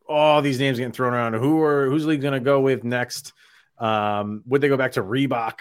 all 0.07 0.41
these 0.41 0.59
names 0.59 0.77
getting 0.77 0.91
thrown 0.91 1.13
around. 1.13 1.33
Who 1.33 1.61
are 1.61 1.89
who's 1.89 2.05
league 2.05 2.21
going 2.21 2.33
to 2.33 2.39
go 2.39 2.59
with 2.59 2.83
next? 2.83 3.33
Um, 3.77 4.43
would 4.45 4.61
they 4.61 4.67
go 4.67 4.77
back 4.77 4.93
to 4.93 5.03
Reebok? 5.03 5.59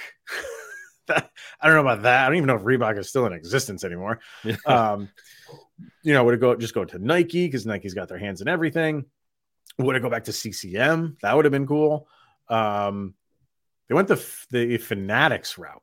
I 1.09 1.67
don't 1.67 1.75
know 1.75 1.81
about 1.81 2.03
that. 2.03 2.25
I 2.25 2.29
don't 2.29 2.37
even 2.37 2.47
know 2.47 2.57
if 2.57 2.63
Reebok 2.63 2.99
is 2.99 3.09
still 3.09 3.27
in 3.27 3.33
existence 3.33 3.85
anymore. 3.85 4.21
um, 4.67 5.09
you 6.03 6.13
know, 6.13 6.25
would 6.25 6.35
it 6.35 6.41
go 6.41 6.55
just 6.55 6.75
go 6.75 6.85
to 6.85 6.99
Nike 6.99 7.47
because 7.47 7.67
Nike's 7.67 7.95
got 7.95 8.09
their 8.09 8.19
hands 8.19 8.41
in 8.41 8.49
everything? 8.49 9.07
Would 9.79 9.97
it 9.97 10.01
go 10.01 10.11
back 10.11 10.25
to 10.25 10.33
CCM? 10.33 11.17
That 11.23 11.35
would 11.35 11.45
have 11.45 11.53
been 11.53 11.67
cool. 11.67 12.07
Um, 12.49 13.15
they 13.89 13.95
went 13.95 14.09
the 14.09 14.25
the 14.51 14.77
Fanatics 14.79 15.59
route. 15.59 15.83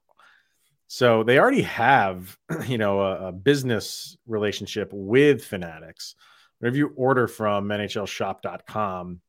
So 0.91 1.21
they 1.21 1.37
already 1.37 1.61
have, 1.61 2.35
you 2.67 2.79
know, 2.79 2.99
a, 2.99 3.27
a 3.27 3.31
business 3.31 4.17
relationship 4.25 4.89
with 4.91 5.45
Fanatics. 5.45 6.15
Whenever 6.57 6.77
you 6.77 6.93
order 6.95 7.27
from 7.27 7.69
NHLShop.com, 7.69 9.21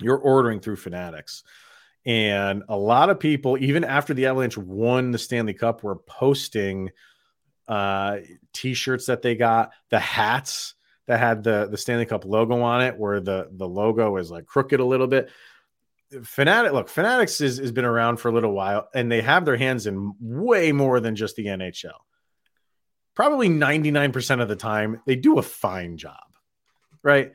you're 0.00 0.16
ordering 0.16 0.60
through 0.60 0.76
Fanatics. 0.76 1.42
And 2.06 2.62
a 2.68 2.76
lot 2.76 3.10
of 3.10 3.18
people, 3.18 3.58
even 3.58 3.82
after 3.82 4.14
the 4.14 4.26
Avalanche 4.26 4.56
won 4.56 5.10
the 5.10 5.18
Stanley 5.18 5.54
Cup, 5.54 5.82
were 5.82 5.96
posting 5.96 6.90
uh, 7.66 8.18
t-shirts 8.52 9.06
that 9.06 9.20
they 9.20 9.34
got, 9.34 9.72
the 9.90 9.98
hats 9.98 10.74
that 11.06 11.18
had 11.18 11.42
the 11.42 11.66
the 11.70 11.76
Stanley 11.76 12.06
Cup 12.06 12.24
logo 12.24 12.60
on 12.60 12.82
it, 12.82 12.96
where 12.96 13.20
the 13.20 13.48
the 13.52 13.66
logo 13.66 14.16
is 14.18 14.30
like 14.30 14.46
crooked 14.46 14.80
a 14.80 14.84
little 14.84 15.06
bit. 15.06 15.30
Fanatic, 16.22 16.72
look, 16.72 16.88
Fanatics 16.88 17.40
is, 17.40 17.58
has 17.58 17.72
been 17.72 17.84
around 17.84 18.18
for 18.18 18.28
a 18.28 18.32
little 18.32 18.52
while, 18.52 18.88
and 18.94 19.10
they 19.10 19.22
have 19.22 19.44
their 19.44 19.56
hands 19.56 19.86
in 19.86 20.14
way 20.20 20.72
more 20.72 21.00
than 21.00 21.16
just 21.16 21.36
the 21.36 21.46
NHL. 21.46 21.92
Probably 23.14 23.48
99% 23.48 24.42
of 24.42 24.48
the 24.48 24.56
time, 24.56 25.00
they 25.06 25.16
do 25.16 25.38
a 25.38 25.42
fine 25.42 25.96
job, 25.96 26.24
right? 27.02 27.32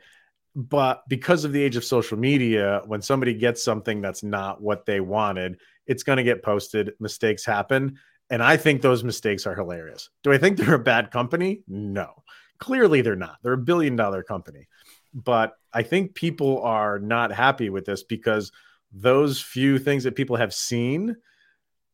But 0.54 1.02
because 1.08 1.44
of 1.44 1.52
the 1.52 1.62
age 1.62 1.76
of 1.76 1.84
social 1.84 2.18
media, 2.18 2.82
when 2.86 3.02
somebody 3.02 3.34
gets 3.34 3.62
something 3.62 4.00
that's 4.00 4.22
not 4.22 4.60
what 4.60 4.84
they 4.84 5.00
wanted, 5.00 5.60
it's 5.86 6.02
going 6.02 6.18
to 6.18 6.24
get 6.24 6.42
posted. 6.42 6.92
Mistakes 7.00 7.44
happen. 7.44 7.98
And 8.30 8.42
I 8.42 8.56
think 8.56 8.82
those 8.82 9.04
mistakes 9.04 9.46
are 9.46 9.54
hilarious. 9.54 10.10
Do 10.22 10.32
I 10.32 10.38
think 10.38 10.56
they're 10.56 10.74
a 10.74 10.78
bad 10.78 11.10
company? 11.10 11.62
No. 11.66 12.22
Clearly, 12.58 13.00
they're 13.00 13.16
not. 13.16 13.38
They're 13.42 13.54
a 13.54 13.58
billion 13.58 13.96
dollar 13.96 14.22
company. 14.22 14.68
But 15.14 15.54
I 15.72 15.82
think 15.82 16.14
people 16.14 16.62
are 16.62 16.98
not 16.98 17.32
happy 17.32 17.70
with 17.70 17.84
this 17.84 18.02
because 18.02 18.52
those 18.92 19.40
few 19.40 19.78
things 19.78 20.04
that 20.04 20.16
people 20.16 20.36
have 20.36 20.54
seen 20.54 21.16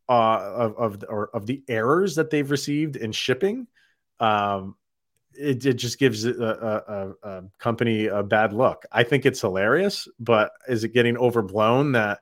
uh, 0.08 0.12
of 0.12 0.76
of 0.76 1.04
or 1.08 1.30
of 1.34 1.46
the 1.46 1.62
errors 1.68 2.14
that 2.16 2.30
they've 2.30 2.50
received 2.50 2.96
in 2.96 3.12
shipping, 3.12 3.66
um, 4.20 4.76
it, 5.34 5.64
it 5.66 5.74
just 5.74 5.98
gives 5.98 6.24
a, 6.24 6.32
a, 6.32 7.28
a, 7.28 7.42
company 7.58 8.06
a 8.06 8.22
bad 8.22 8.52
look. 8.52 8.84
I 8.90 9.02
think 9.02 9.26
it's 9.26 9.40
hilarious, 9.40 10.08
but 10.18 10.52
is 10.68 10.84
it 10.84 10.94
getting 10.94 11.16
overblown 11.16 11.92
that 11.92 12.20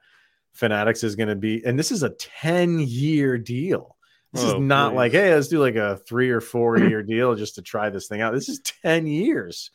Fanatics 0.53 1.05
is 1.05 1.17
going 1.17 1.29
to 1.29 1.37
be? 1.37 1.65
And 1.65 1.79
this 1.79 1.93
is 1.93 2.03
a 2.03 2.11
ten 2.11 2.81
year 2.81 3.39
deal. 3.39 3.97
This 4.33 4.45
oh, 4.45 4.57
is 4.57 4.61
not 4.61 4.91
please. 4.93 4.97
like, 4.97 5.13
hey, 5.13 5.35
let's 5.35 5.49
do 5.49 5.61
like 5.61 5.77
a 5.77 5.97
three 5.99 6.31
or 6.31 6.41
four 6.41 6.79
year 6.89 7.03
deal 7.03 7.35
just 7.35 7.57
to 7.57 7.63
try 7.63 7.91
this 7.91 8.09
thing 8.09 8.21
out. 8.21 8.35
This 8.35 8.49
is 8.49 8.61
ten 8.61 9.07
years. 9.07 9.71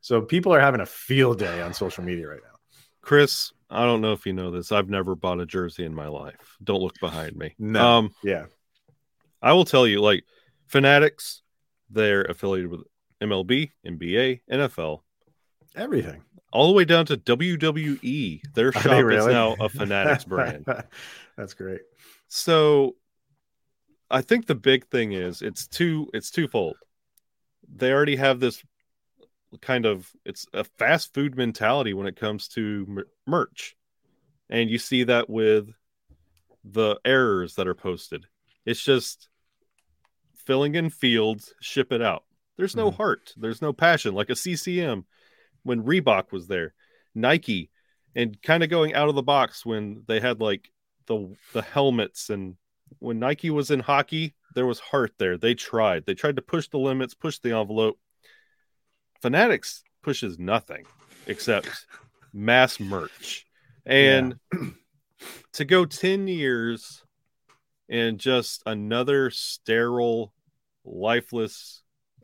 So 0.00 0.22
people 0.22 0.54
are 0.54 0.60
having 0.60 0.80
a 0.80 0.86
field 0.86 1.38
day 1.38 1.60
on 1.60 1.74
social 1.74 2.04
media 2.04 2.26
right 2.26 2.40
now. 2.42 2.58
Chris, 3.02 3.52
I 3.70 3.84
don't 3.84 4.00
know 4.00 4.12
if 4.12 4.26
you 4.26 4.32
know 4.32 4.50
this. 4.50 4.72
I've 4.72 4.88
never 4.88 5.14
bought 5.14 5.40
a 5.40 5.46
jersey 5.46 5.84
in 5.84 5.94
my 5.94 6.08
life. 6.08 6.56
Don't 6.62 6.82
look 6.82 6.98
behind 7.00 7.36
me. 7.36 7.54
No. 7.58 7.86
Um, 7.86 8.14
yeah. 8.24 8.46
I 9.40 9.52
will 9.52 9.64
tell 9.64 9.86
you, 9.86 10.00
like 10.00 10.24
Fanatics, 10.66 11.42
they're 11.88 12.22
affiliated 12.22 12.70
with 12.70 12.80
MLB, 13.22 13.70
NBA, 13.86 14.40
NFL, 14.50 15.00
everything, 15.76 16.22
all 16.52 16.66
the 16.66 16.74
way 16.74 16.84
down 16.84 17.06
to 17.06 17.16
WWE. 17.16 18.40
Their 18.54 18.72
shop 18.72 18.84
really? 18.86 19.16
is 19.16 19.26
now 19.26 19.54
a 19.60 19.68
Fanatics 19.68 20.24
brand. 20.24 20.66
That's 21.36 21.54
great. 21.54 21.80
So, 22.28 22.96
I 24.10 24.22
think 24.22 24.46
the 24.46 24.54
big 24.56 24.88
thing 24.88 25.12
is 25.12 25.42
it's 25.42 25.68
two. 25.68 26.08
It's 26.12 26.30
twofold. 26.30 26.76
They 27.72 27.92
already 27.92 28.16
have 28.16 28.40
this 28.40 28.62
kind 29.60 29.86
of 29.86 30.10
it's 30.24 30.46
a 30.52 30.64
fast 30.64 31.14
food 31.14 31.36
mentality 31.36 31.94
when 31.94 32.06
it 32.06 32.16
comes 32.16 32.48
to 32.48 33.04
merch. 33.26 33.76
And 34.48 34.70
you 34.70 34.78
see 34.78 35.04
that 35.04 35.30
with 35.30 35.68
the 36.64 36.98
errors 37.04 37.54
that 37.54 37.68
are 37.68 37.74
posted. 37.74 38.26
It's 38.66 38.82
just 38.82 39.28
filling 40.34 40.74
in 40.74 40.90
fields 40.90 41.54
ship 41.60 41.92
it 41.92 42.02
out. 42.02 42.24
There's 42.56 42.76
no 42.76 42.90
mm. 42.90 42.96
heart. 42.96 43.32
There's 43.36 43.62
no 43.62 43.72
passion. 43.72 44.14
Like 44.14 44.30
a 44.30 44.34
ccm 44.34 45.04
when 45.62 45.84
reebok 45.84 46.32
was 46.32 46.46
there 46.46 46.74
nike 47.14 47.70
and 48.14 48.40
kind 48.40 48.62
of 48.62 48.70
going 48.70 48.94
out 48.94 49.08
of 49.08 49.14
the 49.14 49.22
box 49.22 49.66
when 49.66 50.04
they 50.06 50.20
had 50.20 50.40
like 50.40 50.70
the 51.06 51.34
the 51.52 51.60
helmets 51.60 52.30
and 52.30 52.54
when 52.98 53.18
nike 53.18 53.50
was 53.50 53.70
in 53.70 53.80
hockey 53.80 54.34
there 54.54 54.66
was 54.66 54.80
heart 54.80 55.12
there. 55.18 55.36
They 55.36 55.54
tried. 55.54 56.06
They 56.06 56.14
tried 56.14 56.36
to 56.36 56.42
push 56.42 56.68
the 56.68 56.78
limits 56.78 57.14
push 57.14 57.38
the 57.38 57.56
envelope 57.56 57.98
Fanatics 59.20 59.82
pushes 60.02 60.38
nothing 60.38 60.86
except 61.26 61.68
mass 62.32 62.80
merch. 62.80 63.46
And 63.84 64.36
yeah. 64.52 64.68
to 65.54 65.64
go 65.64 65.84
10 65.84 66.26
years 66.28 67.02
and 67.88 68.18
just 68.18 68.62
another 68.66 69.30
sterile, 69.30 70.32
lifeless, 70.84 71.82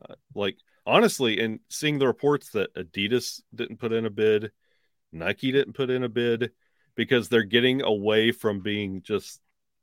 uh, 0.08 0.14
like 0.34 0.56
honestly, 0.86 1.40
and 1.40 1.60
seeing 1.68 1.98
the 1.98 2.06
reports 2.06 2.50
that 2.50 2.74
Adidas 2.74 3.42
didn't 3.54 3.78
put 3.78 3.92
in 3.92 4.06
a 4.06 4.10
bid, 4.10 4.52
Nike 5.12 5.52
didn't 5.52 5.74
put 5.74 5.90
in 5.90 6.04
a 6.04 6.08
bid 6.08 6.52
because 6.94 7.28
they're 7.28 7.42
getting 7.42 7.82
away 7.82 8.32
from 8.32 8.60
being 8.60 9.02
just 9.02 9.40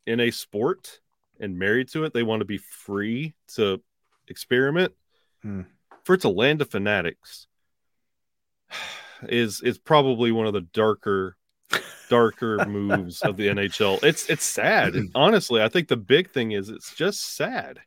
in 0.08 0.19
a 0.19 0.32
sport 0.32 0.99
and 1.39 1.60
married 1.60 1.89
to 1.89 2.06
it. 2.06 2.13
They 2.13 2.23
want 2.23 2.39
to 2.41 2.45
be 2.45 2.58
free 2.58 3.34
to 3.56 3.82
experiment. 4.28 4.93
Hmm 5.41 5.62
for 6.04 6.16
it 6.16 6.22
to 6.22 6.30
land 6.30 6.60
to 6.60 6.66
Fanatics 6.66 7.48
is 9.24 9.62
is 9.62 9.78
probably 9.78 10.32
one 10.32 10.48
of 10.48 10.54
the 10.54 10.62
darker 10.62 11.38
darker 12.10 12.66
moves 12.68 13.22
of 13.22 13.38
the 13.38 13.48
NHL. 13.48 14.04
It's 14.04 14.30
it's 14.30 14.44
sad. 14.44 14.96
honestly, 15.16 15.62
I 15.62 15.70
think 15.70 15.88
the 15.88 15.98
big 15.98 16.32
thing 16.32 16.52
is 16.52 16.70
it's 16.70 16.94
just 16.96 17.36
sad. 17.36 17.80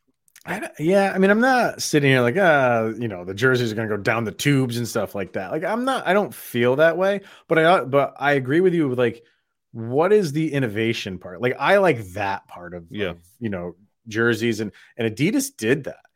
I, 0.45 0.69
yeah, 0.79 1.11
I 1.13 1.17
mean, 1.17 1.29
I'm 1.29 1.41
not 1.41 1.81
sitting 1.81 2.09
here 2.09 2.21
like, 2.21 2.37
uh, 2.37 2.93
you 2.97 3.09
know, 3.09 3.25
the 3.25 3.33
jerseys 3.33 3.69
are 3.69 3.75
going 3.75 3.89
to 3.89 3.97
go 3.97 4.01
down 4.01 4.23
the 4.23 4.31
tubes 4.31 4.77
and 4.77 4.87
stuff 4.87 5.13
like 5.13 5.33
that. 5.33 5.51
Like, 5.51 5.65
I'm 5.65 5.83
not, 5.83 6.07
I 6.07 6.13
don't 6.13 6.33
feel 6.33 6.77
that 6.77 6.97
way. 6.97 7.19
But 7.49 7.59
I, 7.59 7.83
but 7.83 8.15
I 8.17 8.33
agree 8.33 8.61
with 8.61 8.73
you 8.73 8.87
with 8.87 8.97
like, 8.97 9.25
what 9.73 10.13
is 10.13 10.31
the 10.31 10.53
innovation 10.53 11.19
part? 11.19 11.41
Like, 11.41 11.57
I 11.59 11.79
like 11.79 12.01
that 12.13 12.47
part 12.47 12.73
of, 12.73 12.85
yeah, 12.89 13.09
of, 13.09 13.17
you 13.41 13.49
know, 13.49 13.75
jerseys 14.07 14.61
and 14.61 14.71
and 14.95 15.13
Adidas 15.13 15.55
did 15.55 15.83
that. 15.83 16.06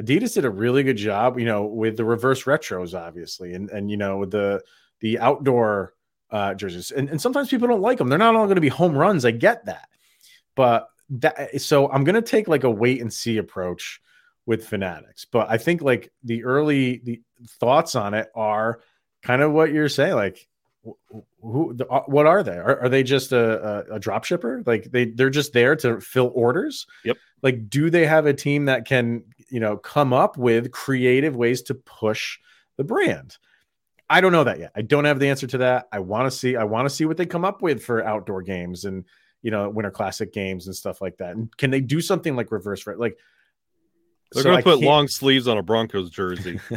Adidas 0.00 0.34
did 0.34 0.44
a 0.44 0.50
really 0.50 0.82
good 0.82 0.96
job, 0.96 1.38
you 1.38 1.44
know, 1.44 1.64
with 1.64 1.96
the 1.96 2.04
reverse 2.04 2.44
retros, 2.44 2.98
obviously, 2.98 3.54
and 3.54 3.68
and 3.70 3.90
you 3.90 3.96
know 3.96 4.24
the 4.24 4.62
the 5.00 5.18
outdoor 5.18 5.94
uh, 6.30 6.54
jerseys. 6.54 6.90
And, 6.90 7.08
and 7.08 7.20
sometimes 7.20 7.48
people 7.48 7.68
don't 7.68 7.80
like 7.80 7.98
them. 7.98 8.08
They're 8.08 8.18
not 8.18 8.36
all 8.36 8.44
going 8.44 8.56
to 8.56 8.60
be 8.60 8.68
home 8.68 8.96
runs. 8.96 9.24
I 9.24 9.30
get 9.32 9.66
that, 9.66 9.88
but 10.54 10.88
that 11.10 11.60
so 11.60 11.90
I'm 11.90 12.04
going 12.04 12.14
to 12.14 12.22
take 12.22 12.48
like 12.48 12.64
a 12.64 12.70
wait 12.70 13.00
and 13.00 13.12
see 13.12 13.38
approach 13.38 14.00
with 14.46 14.66
Fanatics. 14.66 15.24
But 15.24 15.50
I 15.50 15.58
think 15.58 15.82
like 15.82 16.12
the 16.22 16.44
early 16.44 17.00
the 17.04 17.20
thoughts 17.60 17.94
on 17.94 18.14
it 18.14 18.28
are 18.34 18.80
kind 19.22 19.42
of 19.42 19.52
what 19.52 19.72
you're 19.72 19.88
saying, 19.88 20.14
like 20.14 20.46
who 21.42 21.74
the, 21.74 21.86
uh, 21.88 22.02
what 22.06 22.26
are 22.26 22.42
they 22.42 22.56
are, 22.56 22.80
are 22.80 22.88
they 22.88 23.02
just 23.02 23.32
a, 23.32 23.90
a, 23.90 23.94
a, 23.96 23.98
drop 23.98 24.24
shipper 24.24 24.62
like 24.64 24.84
they 24.84 25.06
they're 25.06 25.30
just 25.30 25.52
there 25.52 25.76
to 25.76 26.00
fill 26.00 26.30
orders 26.34 26.86
yep 27.04 27.16
like 27.42 27.68
do 27.68 27.90
they 27.90 28.06
have 28.06 28.26
a 28.26 28.32
team 28.32 28.66
that 28.66 28.84
can 28.84 29.24
you 29.50 29.60
know 29.60 29.76
come 29.76 30.12
up 30.12 30.36
with 30.36 30.70
creative 30.70 31.36
ways 31.36 31.62
to 31.62 31.74
push 31.74 32.38
the 32.76 32.84
brand 32.84 33.38
i 34.08 34.20
don't 34.20 34.32
know 34.32 34.44
that 34.44 34.58
yet 34.58 34.70
i 34.74 34.82
don't 34.82 35.04
have 35.04 35.18
the 35.18 35.28
answer 35.28 35.46
to 35.46 35.58
that 35.58 35.88
i 35.92 35.98
want 35.98 36.30
to 36.30 36.36
see 36.36 36.56
i 36.56 36.64
want 36.64 36.86
to 36.86 36.94
see 36.94 37.04
what 37.04 37.16
they 37.16 37.26
come 37.26 37.44
up 37.44 37.62
with 37.62 37.82
for 37.82 38.04
outdoor 38.04 38.42
games 38.42 38.84
and 38.84 39.04
you 39.42 39.50
know 39.50 39.68
winter 39.68 39.90
classic 39.90 40.32
games 40.32 40.66
and 40.66 40.76
stuff 40.76 41.00
like 41.00 41.16
that 41.18 41.34
and 41.34 41.54
can 41.56 41.70
they 41.70 41.80
do 41.80 42.00
something 42.00 42.36
like 42.36 42.52
reverse 42.52 42.86
like 42.86 43.16
they're 44.32 44.42
so 44.42 44.50
going 44.50 44.58
to 44.58 44.62
put 44.62 44.80
long 44.80 45.08
sleeves 45.08 45.48
on 45.48 45.58
a 45.58 45.62
broncos 45.62 46.10
jersey 46.10 46.60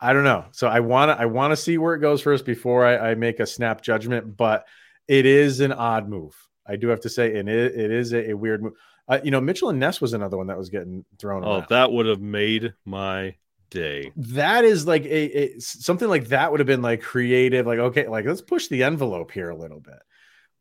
I 0.00 0.12
don't 0.12 0.24
know. 0.24 0.44
So 0.52 0.68
I 0.68 0.80
want 0.80 1.10
to 1.10 1.20
I 1.20 1.26
want 1.26 1.52
to 1.52 1.56
see 1.56 1.78
where 1.78 1.94
it 1.94 2.00
goes 2.00 2.20
first 2.20 2.44
before 2.44 2.84
I, 2.84 3.10
I, 3.10 3.14
make 3.14 3.40
a 3.40 3.46
snap 3.46 3.80
judgment. 3.80 4.36
But 4.36 4.66
it 5.08 5.24
is 5.24 5.60
an 5.60 5.72
odd 5.72 6.08
move. 6.08 6.36
I 6.66 6.76
do 6.76 6.88
have 6.88 7.00
to 7.00 7.08
say, 7.08 7.38
and 7.38 7.48
it, 7.48 7.74
it 7.74 7.90
is 7.90 8.12
a, 8.12 8.30
a 8.30 8.36
weird 8.36 8.62
move. 8.62 8.74
Uh, 9.08 9.20
you 9.22 9.30
know, 9.30 9.40
Mitchell 9.40 9.70
and 9.70 9.78
Ness 9.78 10.00
was 10.00 10.12
another 10.12 10.36
one 10.36 10.48
that 10.48 10.58
was 10.58 10.68
getting 10.68 11.04
thrown. 11.18 11.44
Oh, 11.44 11.58
around. 11.58 11.66
that 11.70 11.92
would 11.92 12.06
have 12.06 12.20
made 12.20 12.74
my 12.84 13.36
day. 13.70 14.12
That 14.16 14.64
is 14.64 14.86
like 14.86 15.04
a, 15.04 15.56
a 15.56 15.60
something 15.60 16.08
like 16.08 16.28
that 16.28 16.50
would 16.50 16.60
have 16.60 16.66
been 16.66 16.82
like 16.82 17.02
creative. 17.02 17.66
Like 17.66 17.78
okay, 17.78 18.08
like 18.08 18.24
let's 18.24 18.42
push 18.42 18.68
the 18.68 18.82
envelope 18.82 19.30
here 19.30 19.50
a 19.50 19.56
little 19.56 19.80
bit. 19.80 19.98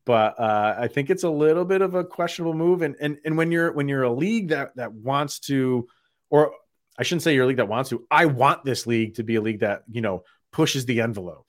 But 0.06 0.40
uh, 0.40 0.76
I 0.78 0.88
think 0.88 1.10
it's 1.10 1.24
a 1.24 1.30
little 1.30 1.66
bit 1.66 1.82
of 1.82 1.96
a 1.96 2.04
questionable 2.04 2.54
move. 2.54 2.82
And 2.84 2.96
and 3.00 3.18
and 3.26 3.38
when 3.38 3.52
you're 3.52 3.72
when 3.72 3.88
you're 3.88 4.04
a 4.04 4.14
league 4.14 4.50
that 4.50 4.76
that 4.76 4.94
wants 4.94 5.40
to, 5.42 5.88
or 6.30 6.54
I 6.98 7.04
shouldn't 7.04 7.24
say 7.24 7.34
you're 7.34 7.46
a 7.46 7.48
league 7.48 7.58
that 7.58 7.68
wants 7.68 7.90
to. 7.90 8.06
I 8.10 8.26
want 8.26 8.64
this 8.64 8.88
league 8.88 9.16
to 9.16 9.24
be 9.24 9.36
a 9.36 9.42
league 9.42 9.60
that, 9.60 9.84
you 9.92 10.02
know, 10.02 10.24
pushes 10.52 10.86
the 10.86 11.02
envelope 11.02 11.48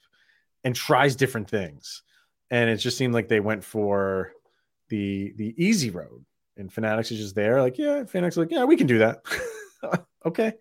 and 0.64 0.74
tries 0.74 1.16
different 1.16 1.48
things. 1.48 2.02
And 2.50 2.70
it 2.70 2.78
just 2.78 2.96
seemed 2.96 3.14
like 3.14 3.28
they 3.28 3.40
went 3.40 3.64
for 3.64 4.32
the 4.88 5.32
the 5.36 5.54
easy 5.56 5.90
road. 5.90 6.24
And 6.56 6.72
Fanatics 6.72 7.10
is 7.10 7.18
just 7.18 7.34
there, 7.34 7.60
like, 7.60 7.76
yeah, 7.76 8.04
Fanatics 8.04 8.36
like, 8.36 8.50
yeah, 8.50 8.64
we 8.64 8.76
can 8.76 8.86
do 8.86 8.98
that. 8.98 9.22
okay. 10.26 10.54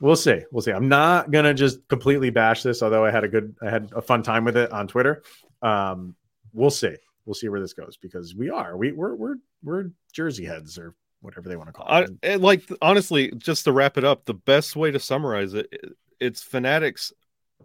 We'll 0.00 0.16
see. 0.16 0.40
We'll 0.52 0.62
see. 0.62 0.70
I'm 0.70 0.88
not 0.88 1.30
gonna 1.30 1.54
just 1.54 1.86
completely 1.88 2.30
bash 2.30 2.62
this, 2.62 2.82
although 2.82 3.04
I 3.04 3.10
had 3.10 3.24
a 3.24 3.28
good 3.28 3.56
I 3.60 3.70
had 3.70 3.90
a 3.94 4.00
fun 4.00 4.22
time 4.22 4.44
with 4.44 4.56
it 4.56 4.70
on 4.70 4.86
Twitter. 4.86 5.22
Um, 5.60 6.14
we'll 6.52 6.70
see. 6.70 6.94
We'll 7.24 7.34
see 7.34 7.48
where 7.48 7.60
this 7.60 7.72
goes 7.72 7.96
because 7.96 8.34
we 8.34 8.48
are. 8.48 8.76
We 8.76 8.92
we're 8.92 9.14
we're 9.14 9.36
we're 9.62 9.90
Jersey 10.12 10.44
heads 10.44 10.78
or 10.78 10.94
whatever 11.20 11.48
they 11.48 11.56
want 11.56 11.68
to 11.68 11.72
call 11.72 11.86
it. 11.90 12.10
I, 12.22 12.36
like 12.36 12.62
honestly, 12.80 13.32
just 13.36 13.64
to 13.64 13.72
wrap 13.72 13.98
it 13.98 14.04
up, 14.04 14.24
the 14.24 14.34
best 14.34 14.76
way 14.76 14.92
to 14.92 15.00
summarize 15.00 15.54
it, 15.54 15.68
it's 16.20 16.42
Fanatics 16.42 17.12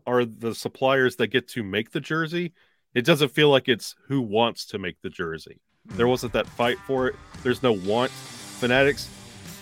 are 0.08 0.26
the 0.26 0.56
suppliers 0.56 1.18
that 1.18 1.28
get 1.28 1.48
to 1.50 1.64
make 1.64 1.92
the 1.92 2.02
jersey. 2.02 2.54
It 2.96 3.06
doesn't 3.06 3.30
feel 3.30 3.50
like 3.50 3.70
it's 3.70 3.96
who 4.08 4.22
wants 4.22 4.66
to 4.68 4.80
make 4.80 5.02
the 5.02 5.10
jersey. 5.10 5.62
There 5.86 6.08
wasn't 6.08 6.34
that 6.34 6.48
fight 6.48 6.78
for 6.88 7.08
it. 7.08 7.16
There's 7.44 7.62
no 7.62 7.74
want. 7.74 8.12
Fanatics, 8.12 9.10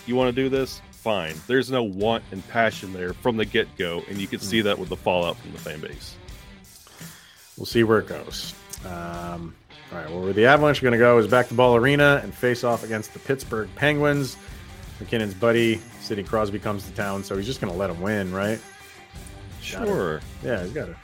you 0.06 0.14
want 0.16 0.34
to 0.34 0.42
do 0.42 0.48
this? 0.48 0.80
Fine. 0.92 1.34
There's 1.46 1.70
no 1.70 1.82
want 1.82 2.22
and 2.30 2.46
passion 2.48 2.92
there 2.92 3.12
from 3.12 3.36
the 3.36 3.44
get 3.44 3.76
go, 3.76 4.02
and 4.08 4.18
you 4.18 4.28
can 4.28 4.38
see 4.38 4.60
that 4.60 4.78
with 4.78 4.88
the 4.88 4.96
fallout 4.96 5.36
from 5.36 5.52
the 5.52 5.58
fan 5.58 5.80
base. 5.80 6.16
We'll 7.56 7.66
see 7.66 7.82
where 7.82 7.98
it 7.98 8.06
goes. 8.06 8.54
Um, 8.86 9.54
all 9.90 9.98
right, 9.98 10.08
well, 10.08 10.20
where 10.22 10.32
the 10.32 10.46
Avalanche 10.46 10.78
are 10.78 10.82
going 10.82 10.92
to 10.92 10.98
go 10.98 11.18
is 11.18 11.26
back 11.26 11.48
to 11.48 11.54
Ball 11.54 11.76
Arena 11.76 12.20
and 12.22 12.32
face 12.32 12.64
off 12.64 12.84
against 12.84 13.12
the 13.12 13.18
Pittsburgh 13.18 13.68
Penguins. 13.74 14.36
MacKinnon's 15.00 15.34
buddy, 15.34 15.80
Sidney 16.00 16.22
Crosby, 16.22 16.60
comes 16.60 16.84
to 16.86 16.92
town, 16.92 17.24
so 17.24 17.36
he's 17.36 17.46
just 17.46 17.60
going 17.60 17.72
to 17.72 17.78
let 17.78 17.90
him 17.90 18.00
win, 18.00 18.32
right? 18.32 18.60
Sure. 19.60 20.20
Yeah, 20.44 20.62
he's 20.62 20.72
got 20.72 20.88
it. 20.88 20.96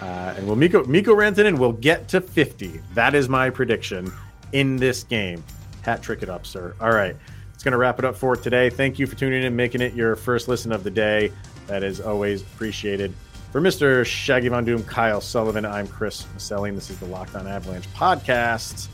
Uh, 0.00 0.34
and 0.36 0.46
will 0.46 0.56
Mikko 0.56 0.84
Mikko 0.84 1.14
Rantanen 1.14 1.58
will 1.58 1.72
get 1.72 2.08
to 2.08 2.20
50. 2.20 2.80
That 2.94 3.14
is 3.14 3.28
my 3.28 3.50
prediction 3.50 4.10
in 4.52 4.76
this 4.76 5.04
game. 5.04 5.42
Hat 5.82 6.02
trick 6.02 6.22
it 6.22 6.28
up, 6.28 6.46
sir. 6.46 6.74
All 6.80 6.92
right. 6.92 7.16
It's 7.54 7.64
going 7.64 7.72
to 7.72 7.78
wrap 7.78 7.98
it 7.98 8.04
up 8.04 8.16
for 8.16 8.36
today. 8.36 8.70
Thank 8.70 8.98
you 8.98 9.06
for 9.06 9.16
tuning 9.16 9.42
in, 9.42 9.54
making 9.54 9.82
it 9.82 9.94
your 9.94 10.16
first 10.16 10.48
listen 10.48 10.72
of 10.72 10.82
the 10.82 10.90
day. 10.90 11.32
That 11.66 11.82
is 11.82 12.00
always 12.00 12.42
appreciated. 12.42 13.12
For 13.52 13.60
Mr. 13.60 14.04
Shaggy 14.06 14.48
Von 14.48 14.64
Doom, 14.64 14.84
Kyle 14.84 15.20
Sullivan, 15.20 15.64
I'm 15.64 15.88
Chris 15.88 16.22
Maselli. 16.36 16.74
This 16.74 16.88
is 16.88 16.98
the 16.98 17.06
Locked 17.06 17.34
On 17.34 17.46
Avalanche 17.46 17.88
podcast. 17.94 18.88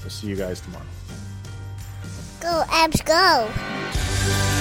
We'll 0.00 0.10
see 0.10 0.26
you 0.26 0.36
guys 0.36 0.60
tomorrow. 0.60 0.84
Go, 2.40 2.64
Avs, 2.68 3.04
go. 3.04 4.59